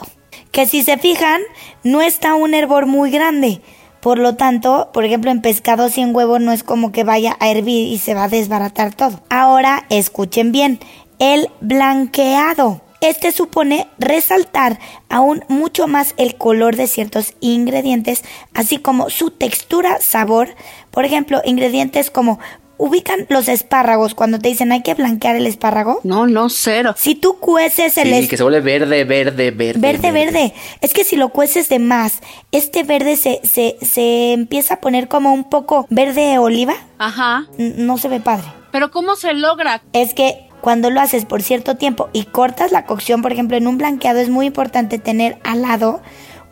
Que 0.55 0.65
si 0.65 0.83
se 0.83 0.97
fijan, 0.97 1.41
no 1.83 2.01
está 2.01 2.33
un 2.33 2.53
hervor 2.53 2.85
muy 2.85 3.12
grande. 3.12 3.59
Por 4.00 4.17
lo 4.17 4.38
tanto, 4.38 4.89
por 4.93 5.03
ejemplo, 5.03 5.29
en 5.29 5.41
pescados 5.41 5.97
y 5.97 6.01
en 6.01 6.15
huevo 6.15 6.39
no 6.39 6.53
es 6.53 6.63
como 6.63 6.93
que 6.93 7.03
vaya 7.03 7.35
a 7.41 7.50
hervir 7.50 7.91
y 7.91 7.97
se 7.97 8.13
va 8.13 8.24
a 8.24 8.29
desbaratar 8.29 8.95
todo. 8.95 9.19
Ahora, 9.29 9.85
escuchen 9.89 10.53
bien, 10.53 10.79
el 11.19 11.50
blanqueado. 11.59 12.79
Este 13.01 13.33
supone 13.33 13.89
resaltar 14.00 14.79
aún 15.09 15.43
mucho 15.50 15.89
más 15.89 16.13
el 16.15 16.38
color 16.38 16.77
de 16.77 16.88
ciertos 16.88 17.33
ingredientes, 17.41 18.24
así 18.53 18.77
como 18.77 19.09
su 19.09 19.31
textura, 19.31 20.00
sabor. 20.00 20.55
Por 20.89 21.03
ejemplo, 21.03 21.41
ingredientes 21.43 22.09
como 22.09 22.39
ubican 22.77 23.25
los 23.29 23.48
espárragos 23.48 24.15
cuando 24.15 24.39
te 24.39 24.50
dicen 24.50 24.72
hay 24.72 24.82
que 24.82 24.94
blanquear 24.94 25.36
el 25.36 25.48
espárrago. 25.48 26.00
No, 26.03 26.27
no, 26.27 26.50
cero. 26.50 26.94
Si 26.98 27.15
tú 27.15 27.38
cueces 27.39 27.98
el 27.98 28.08
Sí, 28.10 28.13
es- 28.13 28.29
que 28.29 28.38
se 28.38 28.44
vuelve 28.44 28.62
verde, 28.62 29.03
verde, 29.05 29.51
verde. 29.51 29.79
Verde, 29.79 30.12
verde. 30.12 30.53
Es 30.82 30.94
que 30.94 31.03
si 31.03 31.15
lo 31.15 31.29
cueces 31.29 31.70
de 31.70 31.79
más, 31.79 32.20
este 32.51 32.84
verde 32.84 33.15
se, 33.15 33.39
se, 33.44 33.77
se 33.82 34.34
empieza 34.34 34.75
a 34.75 34.82
poner 34.82 35.08
como 35.08 35.34
un 35.34 35.50
poco 35.50 35.88
verde 35.89 36.38
oliva. 36.38 36.75
Ajá. 36.98 37.46
N- 37.58 37.75
No 37.77 37.98
se 37.98 38.08
ve 38.08 38.20
padre. 38.20 38.48
Pero 38.72 38.91
¿cómo 38.91 39.15
se 39.15 39.34
logra? 39.34 39.82
Es 39.94 40.13
que 40.13 40.48
cuando 40.62 40.89
lo 40.89 41.00
haces 41.00 41.25
por 41.25 41.41
cierto 41.44 41.75
tiempo 41.77 42.10
y 42.12 42.24
cortas 42.25 42.72
la 42.72 42.86
cocción, 42.86 43.22
por 43.22 43.32
ejemplo, 43.32 43.55
en 43.55 43.67
un 43.67 43.77
blanqueado 43.77 44.20
es 44.20 44.29
muy 44.29 44.48
importante 44.48 44.98
tener 45.00 45.38
al 45.44 45.62
lado 45.62 46.01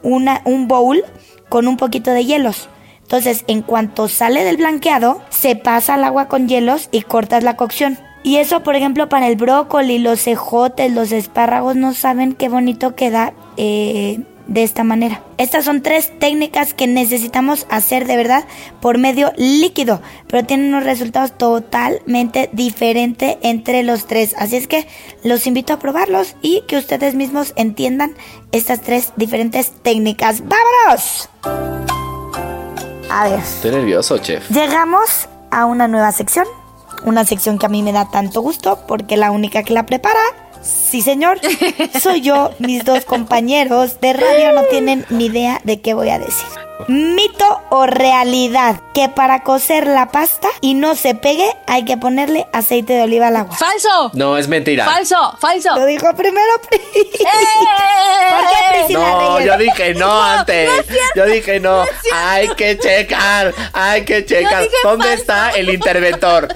una, 0.03 0.41
un 0.45 0.67
bowl 0.67 1.03
con 1.49 1.67
un 1.67 1.77
poquito 1.77 2.11
de 2.11 2.23
hielos. 2.25 2.69
Entonces, 3.03 3.43
en 3.47 3.61
cuanto 3.61 4.07
sale 4.07 4.43
del 4.43 4.57
blanqueado, 4.57 5.21
se 5.29 5.55
pasa 5.55 5.93
al 5.93 6.03
agua 6.03 6.27
con 6.27 6.47
hielos 6.47 6.89
y 6.91 7.01
cortas 7.01 7.43
la 7.43 7.55
cocción. 7.55 7.99
Y 8.23 8.37
eso, 8.37 8.63
por 8.63 8.75
ejemplo, 8.75 9.09
para 9.09 9.27
el 9.27 9.35
brócoli, 9.35 9.99
los 9.99 10.25
ejotes, 10.27 10.91
los 10.91 11.11
espárragos, 11.11 11.75
no 11.75 11.93
saben 11.93 12.33
qué 12.33 12.47
bonito 12.47 12.95
queda 12.95 13.33
eh, 13.57 14.21
de 14.47 14.63
esta 14.63 14.83
manera. 14.83 15.21
Estas 15.37 15.65
son 15.65 15.81
tres 15.81 16.17
técnicas 16.19 16.73
que 16.73 16.87
necesitamos 16.87 17.65
hacer 17.69 18.07
de 18.07 18.17
verdad 18.17 18.45
por 18.81 18.97
medio 18.97 19.33
líquido, 19.35 20.01
pero 20.27 20.45
tienen 20.45 20.69
unos 20.69 20.85
resultados 20.85 21.37
totalmente 21.37 22.49
diferentes 22.53 23.37
entre 23.41 23.83
los 23.83 24.05
tres. 24.05 24.35
Así 24.37 24.55
es 24.55 24.67
que 24.67 24.87
los 25.23 25.45
invito 25.47 25.73
a 25.73 25.79
probarlos 25.79 26.35
y 26.41 26.61
que 26.67 26.77
ustedes 26.77 27.15
mismos 27.15 27.53
entiendan 27.57 28.15
estas 28.53 28.81
tres 28.81 29.11
diferentes 29.17 29.71
técnicas. 29.81 30.43
¡Vámonos! 30.45 31.29
A 33.15 33.29
ver. 33.29 33.39
Estoy 33.39 33.69
nervioso, 33.69 34.17
chef. 34.17 34.49
Llegamos 34.49 35.29
a 35.51 35.65
una 35.65 35.87
nueva 35.87 36.11
sección, 36.11 36.47
una 37.05 37.25
sección 37.25 37.59
que 37.59 37.67
a 37.67 37.69
mí 37.69 37.83
me 37.83 37.91
da 37.91 38.09
tanto 38.09 38.41
gusto 38.41 38.79
porque 38.87 39.17
la 39.17 39.29
única 39.29 39.61
que 39.61 39.71
la 39.71 39.85
prepara, 39.85 40.19
sí 40.63 41.03
señor, 41.03 41.39
soy 42.01 42.21
yo, 42.21 42.49
mis 42.57 42.83
dos 42.83 43.05
compañeros 43.05 44.01
de 44.01 44.13
radio 44.13 44.53
no 44.53 44.63
tienen 44.63 45.05
ni 45.11 45.27
idea 45.27 45.61
de 45.63 45.79
qué 45.79 45.93
voy 45.93 46.09
a 46.09 46.17
decir. 46.17 46.47
Mito 46.87 47.61
o 47.69 47.85
realidad 47.85 48.81
que 48.93 49.09
para 49.09 49.43
cocer 49.43 49.87
la 49.87 50.09
pasta 50.09 50.47
y 50.61 50.73
no 50.75 50.95
se 50.95 51.15
pegue 51.15 51.45
hay 51.67 51.83
que 51.85 51.97
ponerle 51.97 52.47
aceite 52.53 52.93
de 52.93 53.03
oliva 53.03 53.27
al 53.27 53.35
agua. 53.37 53.55
¡Falso! 53.55 54.11
No, 54.13 54.37
es 54.37 54.47
mentira. 54.47 54.85
¡Falso! 54.85 55.35
¡Falso! 55.39 55.75
Lo 55.75 55.85
dijo 55.85 56.13
primero 56.15 56.51
Pri. 56.69 56.79
¿Por 56.79 58.47
qué 58.49 58.77
Priscila 58.77 58.99
No, 58.99 59.39
yo 59.39 59.57
dije 59.57 59.93
no 59.95 60.21
antes. 60.23 60.69
yo 61.15 61.25
dije 61.25 61.59
no. 61.59 61.83
Hay 62.13 62.47
que 62.49 62.77
checar. 62.77 63.53
Hay 63.73 64.05
que 64.05 64.25
checar. 64.25 64.65
¿Dónde 64.83 65.05
falso. 65.07 65.21
está 65.21 65.49
el 65.51 65.69
interventor? 65.69 66.47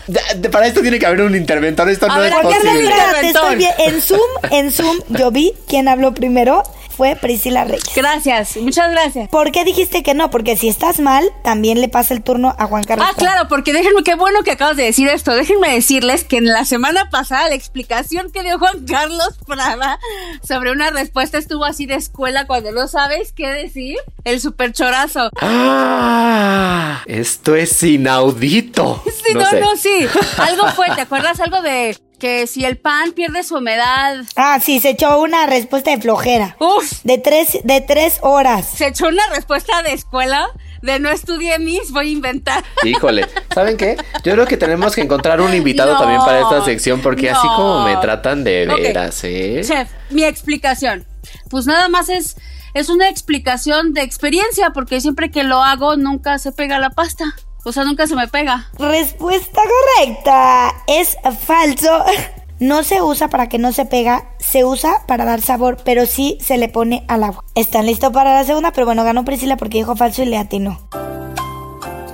Para 0.52 0.68
esto 0.68 0.82
tiene 0.82 1.00
que 1.00 1.06
haber 1.06 1.22
un 1.22 1.36
interventor. 1.36 1.90
Esto 1.90 2.06
A 2.10 2.16
no 2.16 2.22
ver, 2.22 2.34
es 2.34 2.40
¿por 2.40 2.52
qué 2.54 2.60
posible. 2.60 2.92
Priscila? 3.20 3.22
Estoy 3.22 3.56
bien. 3.56 3.72
En 3.80 4.02
Zoom, 4.02 4.20
en 4.52 4.72
Zoom, 4.72 4.98
yo 5.10 5.32
vi 5.32 5.54
quién 5.68 5.88
habló 5.88 6.14
primero. 6.14 6.64
Fue 6.98 7.16
Priscila 7.16 7.64
Reyes. 7.64 7.84
Gracias, 7.96 8.58
muchas 8.58 8.90
gracias. 8.90 9.30
¿Por 9.30 9.52
qué 9.52 9.64
dijiste 9.64 10.02
que 10.02 10.16
no? 10.16 10.32
Porque 10.32 10.58
si 10.58 10.68
estás 10.68 11.00
mal, 11.00 11.32
también 11.44 11.80
le 11.80 11.90
pasa 11.90 12.16
el 12.16 12.24
turno 12.24 12.56
a 12.58 12.66
Juan 12.66 12.84
Carlos. 12.84 13.08
Ah, 13.08 13.14
claro, 13.16 13.48
porque 13.48 13.72
déjenme, 13.72 14.02
qué 14.04 14.16
bueno 14.16 14.42
que 14.42 14.50
acabas 14.50 14.78
de 14.78 14.84
decir 14.86 15.08
esto. 15.08 15.36
Déjenme 15.36 15.72
decirles 15.72 16.24
que 16.24 16.38
en 16.38 16.48
la 16.48 16.66
semana 16.66 17.12
pasada 17.12 17.50
la 17.50 17.56
explicación 17.56 18.32
que 18.32 18.42
dio 18.42 18.58
Juan 18.58 18.84
Carlos 18.88 19.38
Prada 19.46 20.00
sobre 20.42 20.72
una 20.72 20.90
respuesta 20.90 21.38
estuvo 21.38 21.66
así 21.66 21.86
de 21.86 21.94
escuela 21.94 22.48
cuando 22.48 22.72
no 22.72 22.88
sabes 22.88 23.32
qué 23.32 23.48
decir. 23.48 23.98
El 24.24 24.42
super 24.42 24.74
chorazo. 24.74 25.30
Ah, 25.40 27.04
esto 27.06 27.56
es 27.56 27.84
inaudito. 27.84 29.04
Sí, 29.28 29.34
no, 29.34 29.46
sé. 29.50 29.60
no, 29.60 29.76
sí. 29.76 30.08
Algo 30.38 30.68
fue, 30.72 30.86
¿te 30.96 31.02
acuerdas 31.02 31.38
algo 31.42 31.62
de 31.62 31.98
que 32.20 32.48
si 32.48 32.66
el 32.66 32.78
pan 32.78 33.12
pierde 33.12 33.44
su 33.44 33.58
humedad? 33.58 34.18
Ah, 34.36 34.60
sí, 34.62 34.80
se 34.80 34.92
echó 34.92 35.20
una 35.22 35.46
respuesta 35.46 35.92
de 35.92 36.02
flojera. 36.02 36.56
Uf, 36.60 37.02
De 37.04 37.18
tres, 37.18 37.60
de 37.64 37.82
tres 37.82 38.20
horas. 38.22 38.68
se 38.68 38.88
echó 38.88 39.08
una 39.08 39.24
respuesta 39.34 39.82
de 39.84 39.94
escuela 39.94 40.48
de 40.82 41.00
no 41.00 41.10
estudié 41.10 41.58
mis, 41.60 41.92
voy 41.92 42.10
a 42.10 42.12
inventar. 42.12 42.64
Híjole, 42.84 43.28
¿saben 43.54 43.78
qué? 43.78 43.98
Yo 44.24 44.34
creo 44.34 44.46
que 44.46 44.58
tenemos 44.58 44.94
que 44.96 45.02
encontrar 45.02 45.42
un 45.42 45.54
invitado 45.54 45.94
No, 45.94 46.00
también 46.00 46.22
para 46.22 46.42
esta 46.42 46.64
sección 46.66 47.02
porque 47.02 47.30
así 47.30 47.48
como 47.56 47.84
me 47.84 47.98
tratan 47.98 48.44
de 48.44 48.68
veras, 48.68 49.24
¿eh? 49.24 49.62
Chef, 49.64 49.90
mi 50.12 50.24
explicación. 50.24 51.06
Pues 51.50 51.66
nada 51.66 51.90
más 51.90 52.10
es, 52.10 52.38
es 52.74 52.90
una 52.90 53.10
explicación 53.10 53.94
de 53.94 54.02
experiencia, 54.04 54.70
porque 54.70 55.02
siempre 55.02 55.32
que 55.32 55.44
lo 55.44 55.62
hago 55.64 55.98
nunca 55.98 56.38
se 56.38 56.52
pega 56.52 56.80
la 56.80 56.92
pasta. 56.92 57.26
O 57.68 57.74
sea, 57.74 57.84
nunca 57.84 58.08
se 58.08 58.16
me 58.16 58.30
pega. 58.30 58.70
Respuesta 58.80 59.62
correcta. 59.98 60.74
Es 60.88 61.18
falso. 61.46 62.04
No 62.60 62.82
se 62.82 63.04
usa 63.04 63.28
para 63.28 63.50
que 63.50 63.60
no 63.60 63.72
se 63.72 63.86
pega, 63.86 64.32
se 64.40 64.66
usa 64.66 65.06
para 65.06 65.26
dar 65.26 65.42
sabor, 65.42 65.78
pero 65.86 66.08
sí 66.08 66.40
se 66.42 66.58
le 66.58 66.70
pone 66.70 67.06
al 67.08 67.24
agua. 67.24 67.44
¿Están 67.54 67.86
listos 67.86 68.12
para 68.12 68.34
la 68.34 68.46
segunda? 68.46 68.72
Pero 68.72 68.88
bueno, 68.88 69.04
ganó 69.04 69.24
Priscila 69.24 69.58
porque 69.58 69.78
dijo 69.78 69.96
falso 69.96 70.24
y 70.24 70.26
le 70.26 70.40
atinó. 70.40 70.80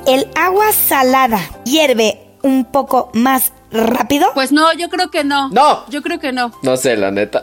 El 0.05 0.27
agua 0.35 0.73
salada 0.73 1.39
hierve 1.63 2.19
un 2.41 2.65
poco 2.65 3.09
más 3.13 3.53
rápido. 3.73 4.27
Pues 4.33 4.51
no, 4.51 4.71
yo 4.73 4.89
creo 4.89 5.09
que 5.11 5.23
no. 5.23 5.49
No. 5.49 5.85
Yo 5.89 6.01
creo 6.01 6.19
que 6.19 6.31
no. 6.31 6.51
No 6.61 6.77
sé, 6.77 6.95
la 6.95 7.11
neta. 7.11 7.41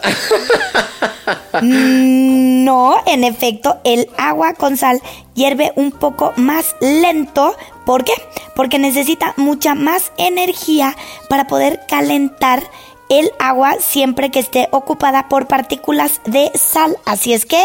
Mm, 1.61 2.65
No, 2.65 2.97
en 3.07 3.25
efecto, 3.25 3.81
el 3.85 4.09
agua 4.17 4.55
con 4.55 4.77
sal 4.77 5.01
hierve 5.35 5.73
un 5.77 5.93
poco 5.93 6.33
más 6.37 6.77
lento. 6.81 7.57
¿Por 7.85 8.05
qué? 8.05 8.13
Porque 8.55 8.79
necesita 8.79 9.35
mucha 9.37 9.75
más 9.75 10.13
energía 10.17 10.95
para 11.29 11.47
poder 11.47 11.81
calentar 11.89 12.63
el 13.09 13.33
agua 13.41 13.75
siempre 13.81 14.31
que 14.31 14.39
esté 14.39 14.69
ocupada 14.71 15.29
por 15.29 15.47
partículas 15.49 16.21
de 16.27 16.51
sal. 16.55 16.97
Así 17.05 17.33
es 17.33 17.45
que, 17.47 17.61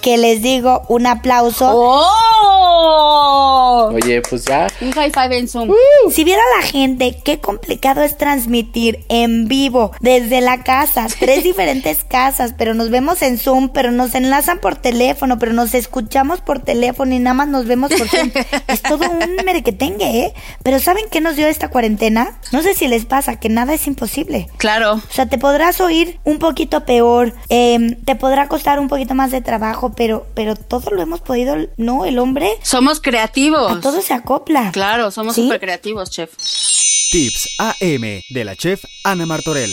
que 0.00 0.16
les 0.18 0.42
digo 0.42 0.82
un 0.88 1.06
aplauso. 1.06 1.70
¡Oh! 1.72 2.46
Oye, 3.92 4.22
pues 4.22 4.44
ya. 4.44 4.68
Un 4.80 4.92
high 4.92 5.10
five 5.10 5.38
en 5.38 5.48
Zoom. 5.48 5.70
Si 6.10 6.24
viera 6.24 6.42
la 6.60 6.66
gente 6.66 7.18
qué 7.24 7.40
complicado 7.40 8.02
es 8.02 8.16
transmitir 8.16 9.04
en 9.08 9.48
vivo 9.48 9.92
desde 10.00 10.40
la 10.40 10.62
casa, 10.62 11.06
tres 11.18 11.44
diferentes 11.44 12.04
casas, 12.04 12.54
pero 12.56 12.74
nos 12.74 12.90
vemos 12.90 13.22
en 13.22 13.38
Zoom, 13.38 13.70
pero 13.70 13.90
nos 13.90 14.14
enlazan 14.14 14.58
por 14.58 14.76
teléfono, 14.76 15.38
pero 15.38 15.52
nos 15.52 15.74
escuchamos 15.74 16.40
por 16.40 16.60
teléfono 16.60 17.14
y 17.14 17.18
nada 17.18 17.34
más 17.34 17.48
nos 17.48 17.66
vemos 17.66 17.92
por 17.92 18.08
Zoom. 18.08 18.30
es 18.68 18.82
todo 18.82 19.04
un 19.10 19.36
merequetengue, 19.44 20.20
¿eh? 20.20 20.34
Pero 20.62 20.78
¿saben 20.78 21.04
qué 21.10 21.20
nos 21.20 21.36
dio 21.36 21.46
esta 21.46 21.68
cuarentena? 21.68 22.38
No 22.52 22.62
sé 22.62 22.74
si 22.74 22.88
les 22.88 23.04
pasa, 23.04 23.38
que 23.38 23.48
nada 23.48 23.74
es 23.74 23.86
imposible. 23.86 24.48
Claro. 24.56 24.94
O 24.94 25.12
sea, 25.12 25.26
te 25.26 25.38
podrás 25.38 25.80
oír 25.80 26.18
un 26.24 26.38
poquito 26.38 26.84
peor, 26.84 27.34
eh, 27.48 27.96
te 28.04 28.16
podrá 28.16 28.48
costar 28.48 28.78
un 28.78 28.88
poquito 28.88 29.14
más 29.14 29.30
de 29.30 29.40
trabajo, 29.40 29.75
pero, 29.96 30.26
pero 30.34 30.56
todo 30.56 30.90
lo 30.90 31.02
hemos 31.02 31.20
podido, 31.20 31.56
¿no? 31.76 32.04
El 32.04 32.18
hombre 32.18 32.50
Somos 32.62 33.00
creativos. 33.00 33.70
a 33.72 33.80
todo 33.80 34.00
se 34.02 34.14
acopla. 34.14 34.70
Claro, 34.72 35.10
somos 35.10 35.34
¿Sí? 35.34 35.42
súper 35.44 35.60
creativos, 35.60 36.10
chef. 36.10 36.30
Tips 37.12 37.48
AM 37.58 38.20
de 38.30 38.44
la 38.44 38.56
chef 38.56 38.84
Ana 39.04 39.26
Martorell. 39.26 39.70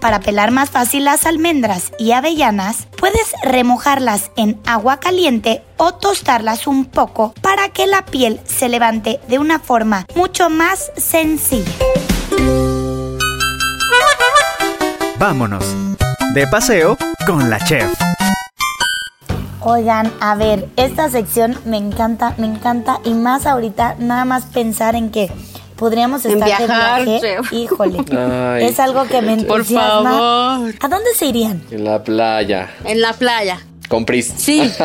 Para 0.00 0.20
pelar 0.20 0.50
más 0.50 0.68
fácil 0.70 1.04
las 1.04 1.24
almendras 1.24 1.90
y 1.98 2.12
avellanas, 2.12 2.88
puedes 2.98 3.32
remojarlas 3.42 4.30
en 4.36 4.60
agua 4.66 5.00
caliente 5.00 5.62
o 5.78 5.94
tostarlas 5.94 6.66
un 6.66 6.84
poco 6.84 7.32
para 7.40 7.70
que 7.70 7.86
la 7.86 8.04
piel 8.04 8.38
se 8.44 8.68
levante 8.68 9.18
de 9.28 9.38
una 9.38 9.58
forma 9.58 10.06
mucho 10.14 10.50
más 10.50 10.92
sencilla. 10.96 11.72
Vámonos. 15.18 15.64
De 16.34 16.46
paseo 16.48 16.98
con 17.26 17.48
la 17.48 17.58
chef. 17.64 17.90
Oigan, 19.66 20.12
a 20.20 20.34
ver, 20.34 20.68
esta 20.76 21.08
sección 21.08 21.58
me 21.64 21.76
encanta, 21.78 22.34
me 22.36 22.46
encanta 22.46 23.00
y 23.04 23.14
más 23.14 23.46
ahorita 23.46 23.96
nada 23.98 24.24
más 24.26 24.44
pensar 24.44 24.94
en 24.94 25.10
que 25.10 25.30
podríamos 25.76 26.24
En 26.26 26.32
estar 26.32 26.46
viajar, 26.46 26.98
de 27.00 27.04
viaje. 27.04 27.20
chef. 27.20 27.52
Híjole, 27.52 27.98
Ay, 28.58 28.64
es 28.66 28.78
algo 28.78 29.04
que 29.04 29.22
me 29.22 29.36
Por 29.44 29.60
entusiasma. 29.60 30.02
favor. 30.12 30.74
¿A 30.80 30.88
dónde 30.88 31.14
se 31.16 31.26
irían? 31.26 31.62
En 31.70 31.84
la 31.84 32.02
playa. 32.04 32.70
En 32.84 33.00
la 33.00 33.14
playa. 33.14 33.58
Con 33.88 34.04
Pris. 34.04 34.32
Sí. 34.36 34.70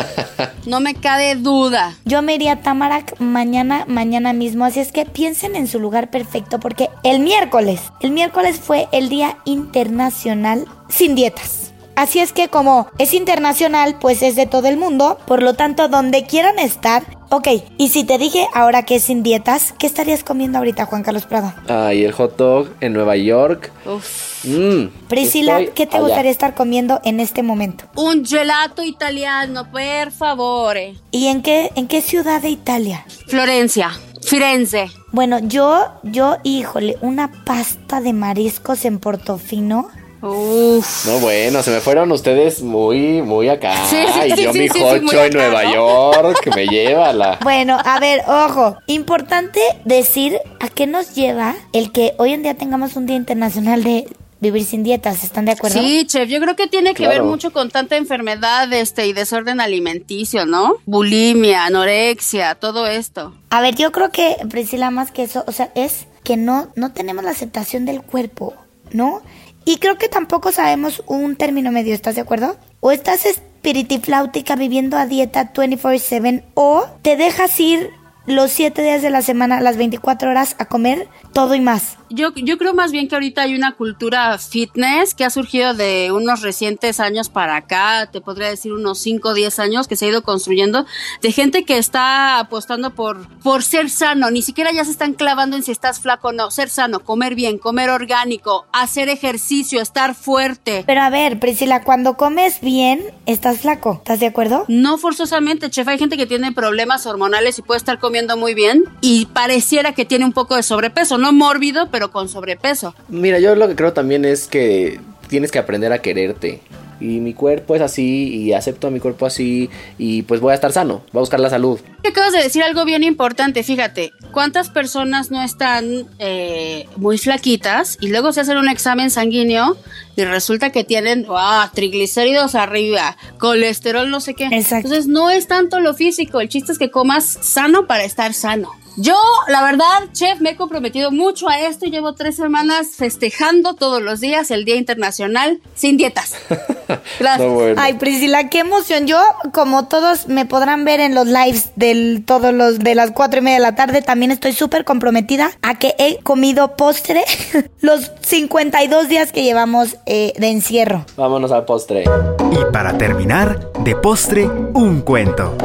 No 0.66 0.82
me 0.82 0.94
cabe 0.94 1.34
duda. 1.36 1.96
Yo 2.06 2.22
me 2.22 2.36
iría 2.36 2.52
a 2.54 2.62
Tamarack 2.62 3.20
mañana, 3.20 3.86
mañana 3.88 4.34
mismo. 4.34 4.66
Así 4.66 4.82
es 4.82 4.92
que 4.92 5.06
piensen 5.06 5.56
en 5.56 5.68
su 5.68 5.80
lugar 5.80 6.12
perfecto 6.12 6.60
porque 6.60 6.90
el 7.04 7.22
miércoles, 7.22 7.82
el 8.02 8.12
miércoles 8.12 8.60
fue 8.60 8.88
el 8.92 9.10
Día 9.10 9.38
Internacional 9.46 10.66
sin 10.90 11.16
dietas. 11.16 11.69
Así 12.00 12.20
es 12.20 12.32
que 12.32 12.48
como 12.48 12.88
es 12.98 13.14
internacional, 13.14 13.98
pues 14.00 14.22
es 14.22 14.38
de 14.38 14.46
todo 14.46 14.70
el 14.70 14.78
mundo. 14.78 15.18
Por 15.28 15.44
lo 15.44 15.56
tanto, 15.56 15.90
donde 15.90 16.24
quieran 16.24 16.58
estar. 16.58 17.04
Ok, 17.30 17.50
y 17.78 17.90
si 17.90 18.06
te 18.06 18.18
dije 18.18 18.48
ahora 18.54 18.84
que 18.84 18.96
es 18.96 19.04
sin 19.04 19.22
dietas, 19.22 19.74
¿qué 19.78 19.86
estarías 19.86 20.24
comiendo 20.24 20.60
ahorita, 20.60 20.86
Juan 20.86 21.04
Carlos 21.04 21.26
Prado? 21.26 21.54
Ay, 21.68 22.06
el 22.06 22.14
hot 22.14 22.38
dog 22.38 22.70
en 22.80 22.94
Nueva 22.94 23.18
York. 23.18 23.74
Uf. 23.86 24.46
Mm, 24.46 24.86
Priscila, 25.10 25.60
¿qué 25.76 25.86
te 25.88 25.98
allá. 25.98 26.06
gustaría 26.06 26.32
estar 26.32 26.56
comiendo 26.56 27.02
en 27.04 27.20
este 27.20 27.44
momento? 27.44 27.84
Un 27.98 28.26
gelato 28.26 28.82
italiano, 28.82 29.70
por 29.70 30.12
favore. 30.14 30.96
¿Y 31.12 31.28
en 31.28 31.42
qué, 31.42 31.70
en 31.76 31.90
qué 31.90 32.02
ciudad 32.02 32.42
de 32.42 32.50
Italia? 32.50 33.06
Florencia. 33.28 33.92
Firenze. 34.22 34.90
Bueno, 35.12 35.40
yo, 35.40 35.86
yo, 36.04 36.38
híjole, 36.44 36.98
una 37.02 37.30
pasta 37.44 38.00
de 38.00 38.14
mariscos 38.14 38.86
en 38.86 39.00
Portofino. 39.00 39.90
Uf. 40.22 41.06
No, 41.06 41.20
bueno, 41.20 41.64
se 41.64 41.72
me 41.72 41.80
fueron 41.80 42.12
ustedes 42.12 42.62
muy, 42.62 43.22
muy 43.22 43.50
acá. 43.50 43.74
Sí, 43.90 43.98
sí, 44.14 44.28
y 44.28 44.32
sí, 44.36 44.44
yo 44.44 44.54
sí, 44.54 44.60
mi 44.60 44.68
sí, 44.68 44.74
sí, 44.76 44.82
jocho 44.82 45.02
muy 45.04 45.16
en 45.16 45.20
acá, 45.20 45.38
Nueva 45.38 45.64
¿no? 45.64 45.74
York, 45.74 46.56
me 46.56 46.68
lleva 46.68 47.14
la... 47.14 47.40
Bueno, 47.44 47.78
a 47.84 48.00
ver, 48.00 48.22
ojo, 48.28 48.78
importante 48.88 49.60
decir 49.86 50.40
a 50.60 50.68
qué 50.70 50.88
nos 50.88 51.16
lleva 51.16 51.56
el 51.74 51.92
que 51.92 52.14
hoy 52.18 52.34
en 52.34 52.44
día 52.44 52.56
tengamos 52.56 52.96
un 52.96 53.06
Día 53.06 53.16
Internacional 53.16 53.84
de 53.84 54.08
Vivir 54.42 54.64
sin 54.64 54.84
Dietas, 54.84 55.24
¿están 55.26 55.44
de 55.46 55.52
acuerdo? 55.52 55.82
Sí, 55.82 56.06
chef, 56.08 56.30
yo 56.30 56.40
creo 56.40 56.56
que 56.56 56.68
tiene 56.68 56.92
que 56.92 57.04
Claro. 57.04 57.12
ver 57.12 57.24
mucho 57.24 57.52
con 57.52 57.70
tanta 57.72 57.98
enfermedad 57.98 58.72
este, 58.72 59.06
y 59.06 59.12
desorden 59.12 59.60
alimenticio, 59.60 60.46
¿no? 60.46 60.76
Bulimia, 60.86 61.66
anorexia, 61.66 62.56
todo 62.56 62.88
esto. 62.88 63.34
A 63.50 63.60
ver, 63.60 63.76
yo 63.76 63.92
creo 63.92 64.12
que, 64.12 64.38
Priscila, 64.50 64.92
más 64.92 65.12
que 65.12 65.24
eso, 65.24 65.44
o 65.46 65.52
sea, 65.52 65.72
es 65.76 66.08
que 66.24 66.38
no, 66.38 66.70
no 66.76 66.94
tenemos 66.94 67.26
la 67.26 67.32
aceptación 67.32 67.86
del 67.86 68.02
cuerpo, 68.02 68.54
¿no? 68.92 69.22
Y 69.66 69.78
creo 69.78 69.98
que 69.98 70.10
tampoco 70.10 70.52
sabemos 70.52 71.04
un 71.06 71.36
término 71.36 71.72
medio, 71.72 71.94
¿estás 71.94 72.16
de 72.16 72.22
acuerdo? 72.22 72.58
O 72.80 72.92
estás 72.92 73.26
espiritifláutica 73.26 74.56
viviendo 74.56 74.98
a 74.98 75.06
dieta 75.06 75.54
24/7 75.54 76.44
o 76.54 76.86
te 77.02 77.18
dejas 77.18 77.60
ir 77.60 77.92
los 78.26 78.52
7 78.52 78.82
días 78.82 79.02
de 79.02 79.10
la 79.10 79.22
semana, 79.22 79.60
las 79.60 79.78
24 79.78 80.30
horas 80.30 80.56
a 80.60 80.66
comer 80.66 81.08
todo 81.40 81.56
y 81.56 81.62
más. 81.62 81.96
Yo, 82.10 82.34
yo 82.36 82.58
creo 82.58 82.74
más 82.74 82.92
bien 82.92 83.08
que 83.08 83.16
ahorita 83.16 83.44
hay 83.44 83.56
una 83.56 83.74
cultura 83.74 84.38
fitness 84.40 85.14
que 85.14 85.24
ha 85.24 85.30
surgido 85.30 85.74
de 85.74 86.12
unos 86.12 86.42
recientes 86.42 87.00
años 87.00 87.30
para 87.30 87.56
acá, 87.56 88.10
te 88.12 88.20
podría 88.20 88.50
decir 88.50 88.74
unos 88.74 88.98
5 89.00 89.30
o 89.30 89.34
10 89.34 89.60
años 89.60 89.88
que 89.88 89.96
se 89.96 90.06
ha 90.06 90.10
ido 90.10 90.24
construyendo, 90.24 90.86
de 91.22 91.32
gente 91.32 91.64
que 91.64 91.78
está 91.78 92.40
apostando 92.40 92.96
por, 92.96 93.28
por 93.40 93.64
ser 93.64 93.90
sano, 93.90 94.32
ni 94.32 94.42
siquiera 94.42 94.72
ya 94.74 94.84
se 94.84 94.92
están 94.92 95.14
clavando 95.14 95.56
en 95.56 95.64
si 95.64 95.72
estás 95.72 96.02
flaco 96.02 96.30
o 96.30 96.32
no, 96.34 96.52
ser 96.52 96.70
sano, 96.70 97.02
comer 97.02 97.36
bien, 97.36 97.58
comer 97.58 97.90
orgánico, 97.90 98.66
hacer 98.74 99.08
ejercicio, 99.08 99.80
estar 99.80 100.16
fuerte. 100.16 100.84
Pero 100.88 101.02
a 101.02 101.10
ver, 101.10 101.40
Priscila, 101.40 101.84
cuando 101.84 102.18
comes 102.18 102.60
bien, 102.60 103.02
estás 103.28 103.60
flaco, 103.60 103.94
¿estás 104.00 104.20
de 104.20 104.26
acuerdo? 104.26 104.66
No 104.68 104.98
forzosamente, 104.98 105.70
chef, 105.70 105.88
hay 105.88 106.00
gente 106.00 106.18
que 106.18 106.26
tiene 106.26 106.52
problemas 106.52 107.06
hormonales 107.06 107.60
y 107.60 107.62
puede 107.62 107.78
estar 107.78 108.00
comiendo 108.00 108.36
muy 108.36 108.56
bien 108.56 108.84
y 109.00 109.28
pareciera 109.28 109.94
que 109.94 110.06
tiene 110.06 110.26
un 110.26 110.34
poco 110.34 110.56
de 110.56 110.64
sobrepeso, 110.64 111.18
no 111.20 111.29
mórbido, 111.32 111.90
pero 111.92 112.12
con 112.12 112.30
sobrepeso. 112.30 112.96
Mira, 113.08 113.40
yo 113.40 113.56
lo 113.56 113.68
que 113.68 113.76
creo 113.76 113.94
también 113.94 114.26
es 114.26 114.48
que 114.48 115.00
tienes 115.30 115.52
que 115.52 115.60
aprender 115.60 115.94
a 115.94 116.02
quererte. 116.02 116.62
Y 117.02 117.22
mi 117.22 117.34
cuerpo 117.34 117.78
es 117.78 117.82
así, 117.82 118.28
y 118.28 118.52
acepto 118.52 118.88
a 118.88 118.92
mi 118.92 119.00
cuerpo 119.00 119.26
así, 119.26 119.70
y 119.98 120.24
pues 120.24 120.42
voy 120.42 120.52
a 120.52 120.56
estar 120.56 120.74
sano, 120.74 121.02
voy 121.14 121.20
a 121.20 121.22
buscar 121.22 121.40
la 121.40 121.50
salud. 121.50 121.80
Acabas 122.06 122.34
de 122.34 122.44
decir 122.44 122.62
algo 122.62 122.84
bien 122.84 123.04
importante, 123.04 123.64
fíjate, 123.64 124.12
¿cuántas 124.34 124.70
personas 124.70 125.32
no 125.32 125.42
están 125.42 126.08
eh, 126.20 126.88
muy 126.98 127.18
flaquitas 127.18 127.98
y 128.02 128.10
luego 128.10 128.34
se 128.34 128.42
hacen 128.42 128.58
un 128.58 128.68
examen 128.68 129.12
sanguíneo 129.12 129.78
y 130.18 130.26
resulta 130.26 130.72
que 130.72 130.84
tienen 130.84 131.26
ah, 131.30 131.72
triglicéridos 131.74 132.56
arriba, 132.56 133.16
colesterol 133.38 134.12
no 134.12 134.20
sé 134.20 134.34
qué? 134.34 134.48
Exacto. 134.48 134.88
Entonces 134.88 135.08
no 135.08 135.30
es 135.30 135.48
tanto 135.48 135.80
lo 135.80 135.94
físico, 135.94 136.42
el 136.42 136.50
chiste 136.50 136.74
es 136.74 136.80
que 136.80 136.92
comas 136.92 137.24
sano 137.26 137.88
para 137.88 138.04
estar 138.04 138.34
sano. 138.34 138.72
Yo, 139.02 139.16
la 139.48 139.64
verdad, 139.64 140.12
chef, 140.12 140.42
me 140.42 140.50
he 140.50 140.56
comprometido 140.58 141.10
mucho 141.10 141.48
a 141.48 141.58
esto 141.62 141.86
y 141.86 141.90
llevo 141.90 142.16
tres 142.16 142.36
semanas 142.36 142.90
festejando 142.98 143.74
todos 143.74 144.02
los 144.02 144.20
días 144.20 144.52
el 144.52 144.66
Día 144.66 144.76
Internacional 144.76 145.62
sin 145.74 145.96
dietas. 145.96 146.36
Gracias. 147.18 147.48
No, 147.48 147.54
bueno. 147.54 147.82
Ay, 147.82 147.94
Priscila, 147.94 148.50
qué 148.50 148.60
emoción. 148.60 149.08
Yo, 149.08 149.18
como 149.54 149.88
todos 149.88 150.28
me 150.28 150.46
podrán 150.46 150.84
ver 150.84 151.00
en 151.00 151.16
los 151.16 151.28
lives 151.28 151.72
del 151.78 152.26
todos 152.26 152.54
los 152.54 152.80
de 152.80 152.94
las 152.94 153.12
cuatro 153.12 153.40
y 153.40 153.44
media 153.44 153.60
de 153.60 153.64
la 153.64 153.76
tarde, 153.76 154.02
también 154.02 154.32
estoy 154.32 154.52
súper 154.52 154.84
comprometida 154.84 155.52
a 155.62 155.80
que 155.80 155.96
he 155.98 156.18
comido 156.18 156.76
postre 156.76 157.24
los 157.80 158.12
52 158.20 159.08
días 159.08 159.32
que 159.32 159.44
llevamos 159.44 159.96
eh, 160.08 160.34
de 160.38 160.50
encierro. 160.50 161.06
Vámonos 161.16 161.54
al 161.54 161.64
postre. 161.64 162.04
Y 162.52 162.74
para 162.74 162.98
terminar, 162.98 163.72
de 163.82 163.96
postre, 163.96 164.46
un 164.46 165.00
cuento. 165.04 165.56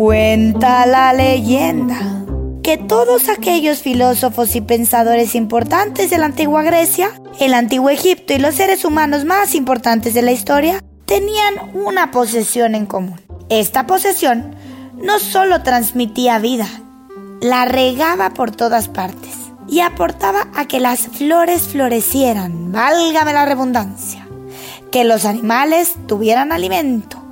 Cuenta 0.00 0.86
la 0.86 1.12
leyenda 1.12 2.24
que 2.62 2.78
todos 2.78 3.28
aquellos 3.28 3.82
filósofos 3.82 4.56
y 4.56 4.62
pensadores 4.62 5.34
importantes 5.34 6.08
de 6.08 6.16
la 6.16 6.24
antigua 6.24 6.62
Grecia, 6.62 7.10
el 7.38 7.52
antiguo 7.52 7.90
Egipto 7.90 8.32
y 8.32 8.38
los 8.38 8.54
seres 8.54 8.86
humanos 8.86 9.26
más 9.26 9.54
importantes 9.54 10.14
de 10.14 10.22
la 10.22 10.32
historia 10.32 10.82
tenían 11.04 11.54
una 11.74 12.12
posesión 12.12 12.74
en 12.74 12.86
común. 12.86 13.20
Esta 13.50 13.86
posesión 13.86 14.56
no 14.94 15.18
solo 15.18 15.62
transmitía 15.62 16.38
vida, 16.38 16.66
la 17.42 17.66
regaba 17.66 18.30
por 18.30 18.52
todas 18.52 18.88
partes 18.88 19.34
y 19.68 19.80
aportaba 19.80 20.48
a 20.54 20.64
que 20.64 20.80
las 20.80 21.08
flores 21.08 21.68
florecieran, 21.68 22.72
válgame 22.72 23.34
la 23.34 23.44
redundancia, 23.44 24.26
que 24.90 25.04
los 25.04 25.26
animales 25.26 25.96
tuvieran 26.06 26.52
alimento 26.52 27.22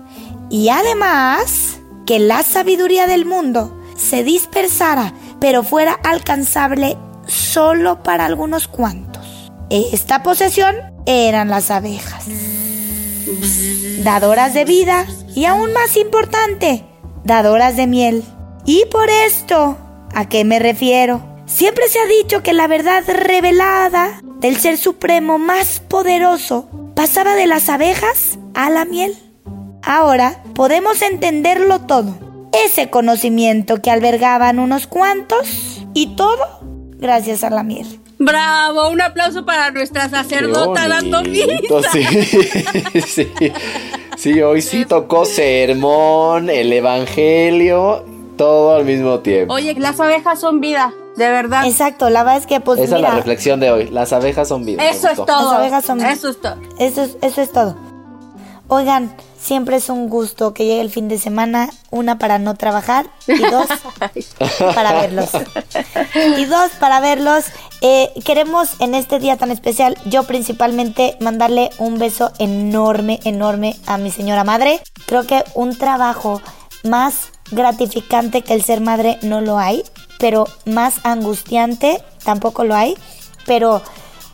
y 0.51 0.69
además 0.69 1.78
que 2.09 2.19
la 2.19 2.43
sabiduría 2.43 3.07
del 3.07 3.27
mundo 3.27 3.79
se 3.95 4.25
dispersara, 4.25 5.13
pero 5.43 5.63
fuera 5.63 5.93
alcanzable 5.93 6.97
solo 7.27 8.03
para 8.03 8.25
algunos 8.25 8.67
cuantos. 8.67 9.53
Esta 9.69 10.23
posesión 10.23 10.75
eran 11.05 11.51
las 11.51 11.71
abejas, 11.71 12.25
dadoras 13.99 14.55
de 14.55 14.65
vida 14.65 15.05
y 15.35 15.45
aún 15.45 15.75
más 15.75 15.99
importante, 15.99 16.87
dadoras 17.25 17.77
de 17.77 17.87
miel. 17.87 18.25
Y 18.65 18.87
por 18.91 19.11
esto, 19.11 19.77
¿a 20.15 20.31
qué 20.31 20.47
me 20.47 20.59
refiero? 20.59 21.23
Siempre 21.45 21.89
se 21.89 21.99
ha 21.99 22.07
dicho 22.07 22.43
que 22.43 22.55
la 22.55 22.69
verdad 22.69 23.05
revelada 23.07 24.23
del 24.41 24.57
ser 24.57 24.79
supremo 24.79 25.37
más 25.37 25.81
poderoso 25.81 26.71
pasaba 26.95 27.35
de 27.35 27.47
las 27.47 27.69
abejas 27.69 28.39
a 28.55 28.71
la 28.71 28.87
miel. 28.87 29.15
Ahora 29.89 30.43
podemos 30.55 31.01
entenderlo 31.01 31.81
todo. 31.81 32.15
Ese 32.53 32.91
conocimiento 32.91 33.81
que 33.81 33.91
albergaban 33.91 34.59
unos 34.59 34.87
cuantos 34.87 35.81
y 35.95 36.15
todo 36.15 36.61
gracias 36.99 37.43
a 37.43 37.49
la 37.49 37.63
miel. 37.63 37.99
Bravo, 38.19 38.91
un 38.91 39.01
aplauso 39.01 39.47
para 39.47 39.71
nuestra 39.71 40.11
sacerdota 40.11 40.89
dando 40.89 41.23
vida. 41.23 41.55
Sí, 41.91 42.05
sí. 43.01 43.33
Sí, 44.19 44.43
hoy 44.43 44.61
sí 44.63 44.85
tocó 44.85 45.25
sermón, 45.25 46.51
el 46.51 46.73
evangelio, 46.73 48.05
todo 48.37 48.75
al 48.75 48.85
mismo 48.85 49.21
tiempo. 49.21 49.55
Oye, 49.55 49.75
las 49.79 50.01
abejas 50.01 50.41
son 50.41 50.61
vida, 50.61 50.93
de 51.17 51.31
verdad. 51.31 51.65
Exacto, 51.65 52.11
la 52.11 52.25
verdad 52.25 52.41
es 52.41 52.47
que 52.49 52.59
pues 52.59 52.81
Esa 52.81 52.97
mira, 52.97 53.09
es 53.09 53.15
la 53.15 53.19
reflexión 53.21 53.61
de 53.61 53.71
hoy. 53.71 53.89
Las 53.91 54.13
abejas 54.13 54.49
son 54.49 54.67
vida. 54.67 54.85
Eso 54.91 55.09
es 55.09 55.17
todo. 55.17 55.53
Las 55.53 55.61
abejas 55.61 55.85
son- 55.85 56.01
Eso 56.05 56.29
es 56.31 56.41
todo. 56.41 56.57
Eso 56.81 57.03
es, 57.05 57.17
eso 57.23 57.41
es 57.41 57.53
todo. 57.53 57.77
Oigan, 58.67 59.15
siempre 59.41 59.77
es 59.77 59.89
un 59.89 60.09
gusto 60.09 60.53
que 60.53 60.65
llegue 60.65 60.81
el 60.81 60.91
fin 60.91 61.09
de 61.09 61.19
semana, 61.19 61.71
una 61.91 62.19
para 62.19 62.39
no 62.39 62.55
trabajar 62.57 63.11
y 63.27 63.39
dos 63.39 63.67
para 64.75 64.93
verlos. 64.93 65.31
Y 66.37 66.45
dos 66.45 66.71
para 66.81 67.01
verlos. 67.01 67.45
Eh, 67.81 68.11
queremos 68.25 68.81
en 68.81 68.95
este 68.95 69.19
día 69.19 69.37
tan 69.37 69.51
especial, 69.51 69.97
yo 70.05 70.25
principalmente 70.25 71.17
mandarle 71.21 71.71
un 71.79 71.99
beso 71.99 72.33
enorme, 72.39 73.21
enorme 73.25 73.77
a 73.87 73.99
mi 73.99 74.11
señora 74.11 74.45
madre. 74.45 74.83
Creo 75.07 75.27
que 75.27 75.45
un 75.55 75.77
trabajo 75.77 76.43
más 76.85 77.31
gratificante 77.51 78.43
que 78.43 78.55
el 78.55 78.65
ser 78.65 78.81
madre 78.81 79.19
no 79.23 79.41
lo 79.41 79.59
hay, 79.59 79.85
pero 80.19 80.47
más 80.67 80.95
angustiante 81.05 82.03
tampoco 82.25 82.65
lo 82.65 82.75
hay, 82.75 82.97
pero 83.47 83.83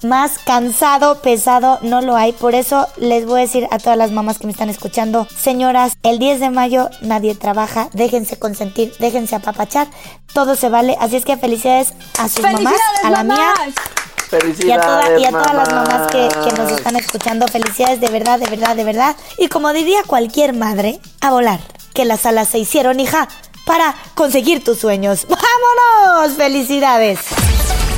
más 0.05 0.38
cansado, 0.38 1.21
pesado, 1.21 1.79
no 1.83 2.01
lo 2.01 2.17
hay. 2.17 2.33
Por 2.33 2.55
eso 2.55 2.87
les 2.97 3.27
voy 3.27 3.40
a 3.40 3.43
decir 3.45 3.67
a 3.71 3.79
todas 3.79 3.99
las 3.99 4.11
mamás 4.11 4.38
que 4.38 4.47
me 4.47 4.53
están 4.53 4.71
escuchando, 4.71 5.27
señoras, 5.37 5.95
el 6.03 6.19
10 6.19 6.40
de 6.40 6.51
mayo 6.51 6.90
nadie 7.01 7.35
trabaja, 7.35 7.88
déjense 7.93 8.38
consentir, 8.38 8.95
déjense 8.99 9.35
apapachar, 9.37 9.88
todo 10.33 10.57
se 10.57 10.69
vale. 10.69 10.97
Así 11.01 11.17
es 11.17 11.25
que 11.25 11.37
felicidades 11.37 11.93
a 12.19 12.29
sus 12.29 12.40
mamás, 12.43 12.75
¡Felicidades, 12.75 13.05
a 13.05 13.11
la 13.11 13.23
mía 13.25 13.37
mamás! 13.37 13.69
y 13.69 13.71
a, 13.71 14.40
Felicidades, 14.40 14.85
toda- 14.87 15.19
y 15.21 15.25
a 15.25 15.31
todas 15.31 15.55
las 15.55 15.69
mamá. 15.73 15.85
mamás 15.88 16.11
que, 16.11 16.29
que 16.45 16.53
nos 16.61 16.73
están 16.73 16.97
escuchando. 16.97 17.47
Felicidades 17.49 18.01
de 18.01 18.09
verdad, 18.09 18.38
de 18.38 18.47
verdad, 18.51 18.75
de 18.77 18.85
verdad. 18.85 19.17
Y 19.38 19.49
como 19.49 19.73
diría 19.73 20.03
cualquier 20.07 20.55
madre, 20.55 20.99
a 21.21 21.31
volar, 21.31 21.61
que 21.93 22.05
las 22.05 22.27
alas 22.27 22.49
se 22.49 22.59
hicieron, 22.59 22.99
hija, 23.01 23.29
para 23.64 23.95
conseguir 24.14 24.64
tus 24.64 24.79
sueños. 24.81 25.27
¡Vámonos! 25.29 26.37
¡Felicidades! 26.37 27.21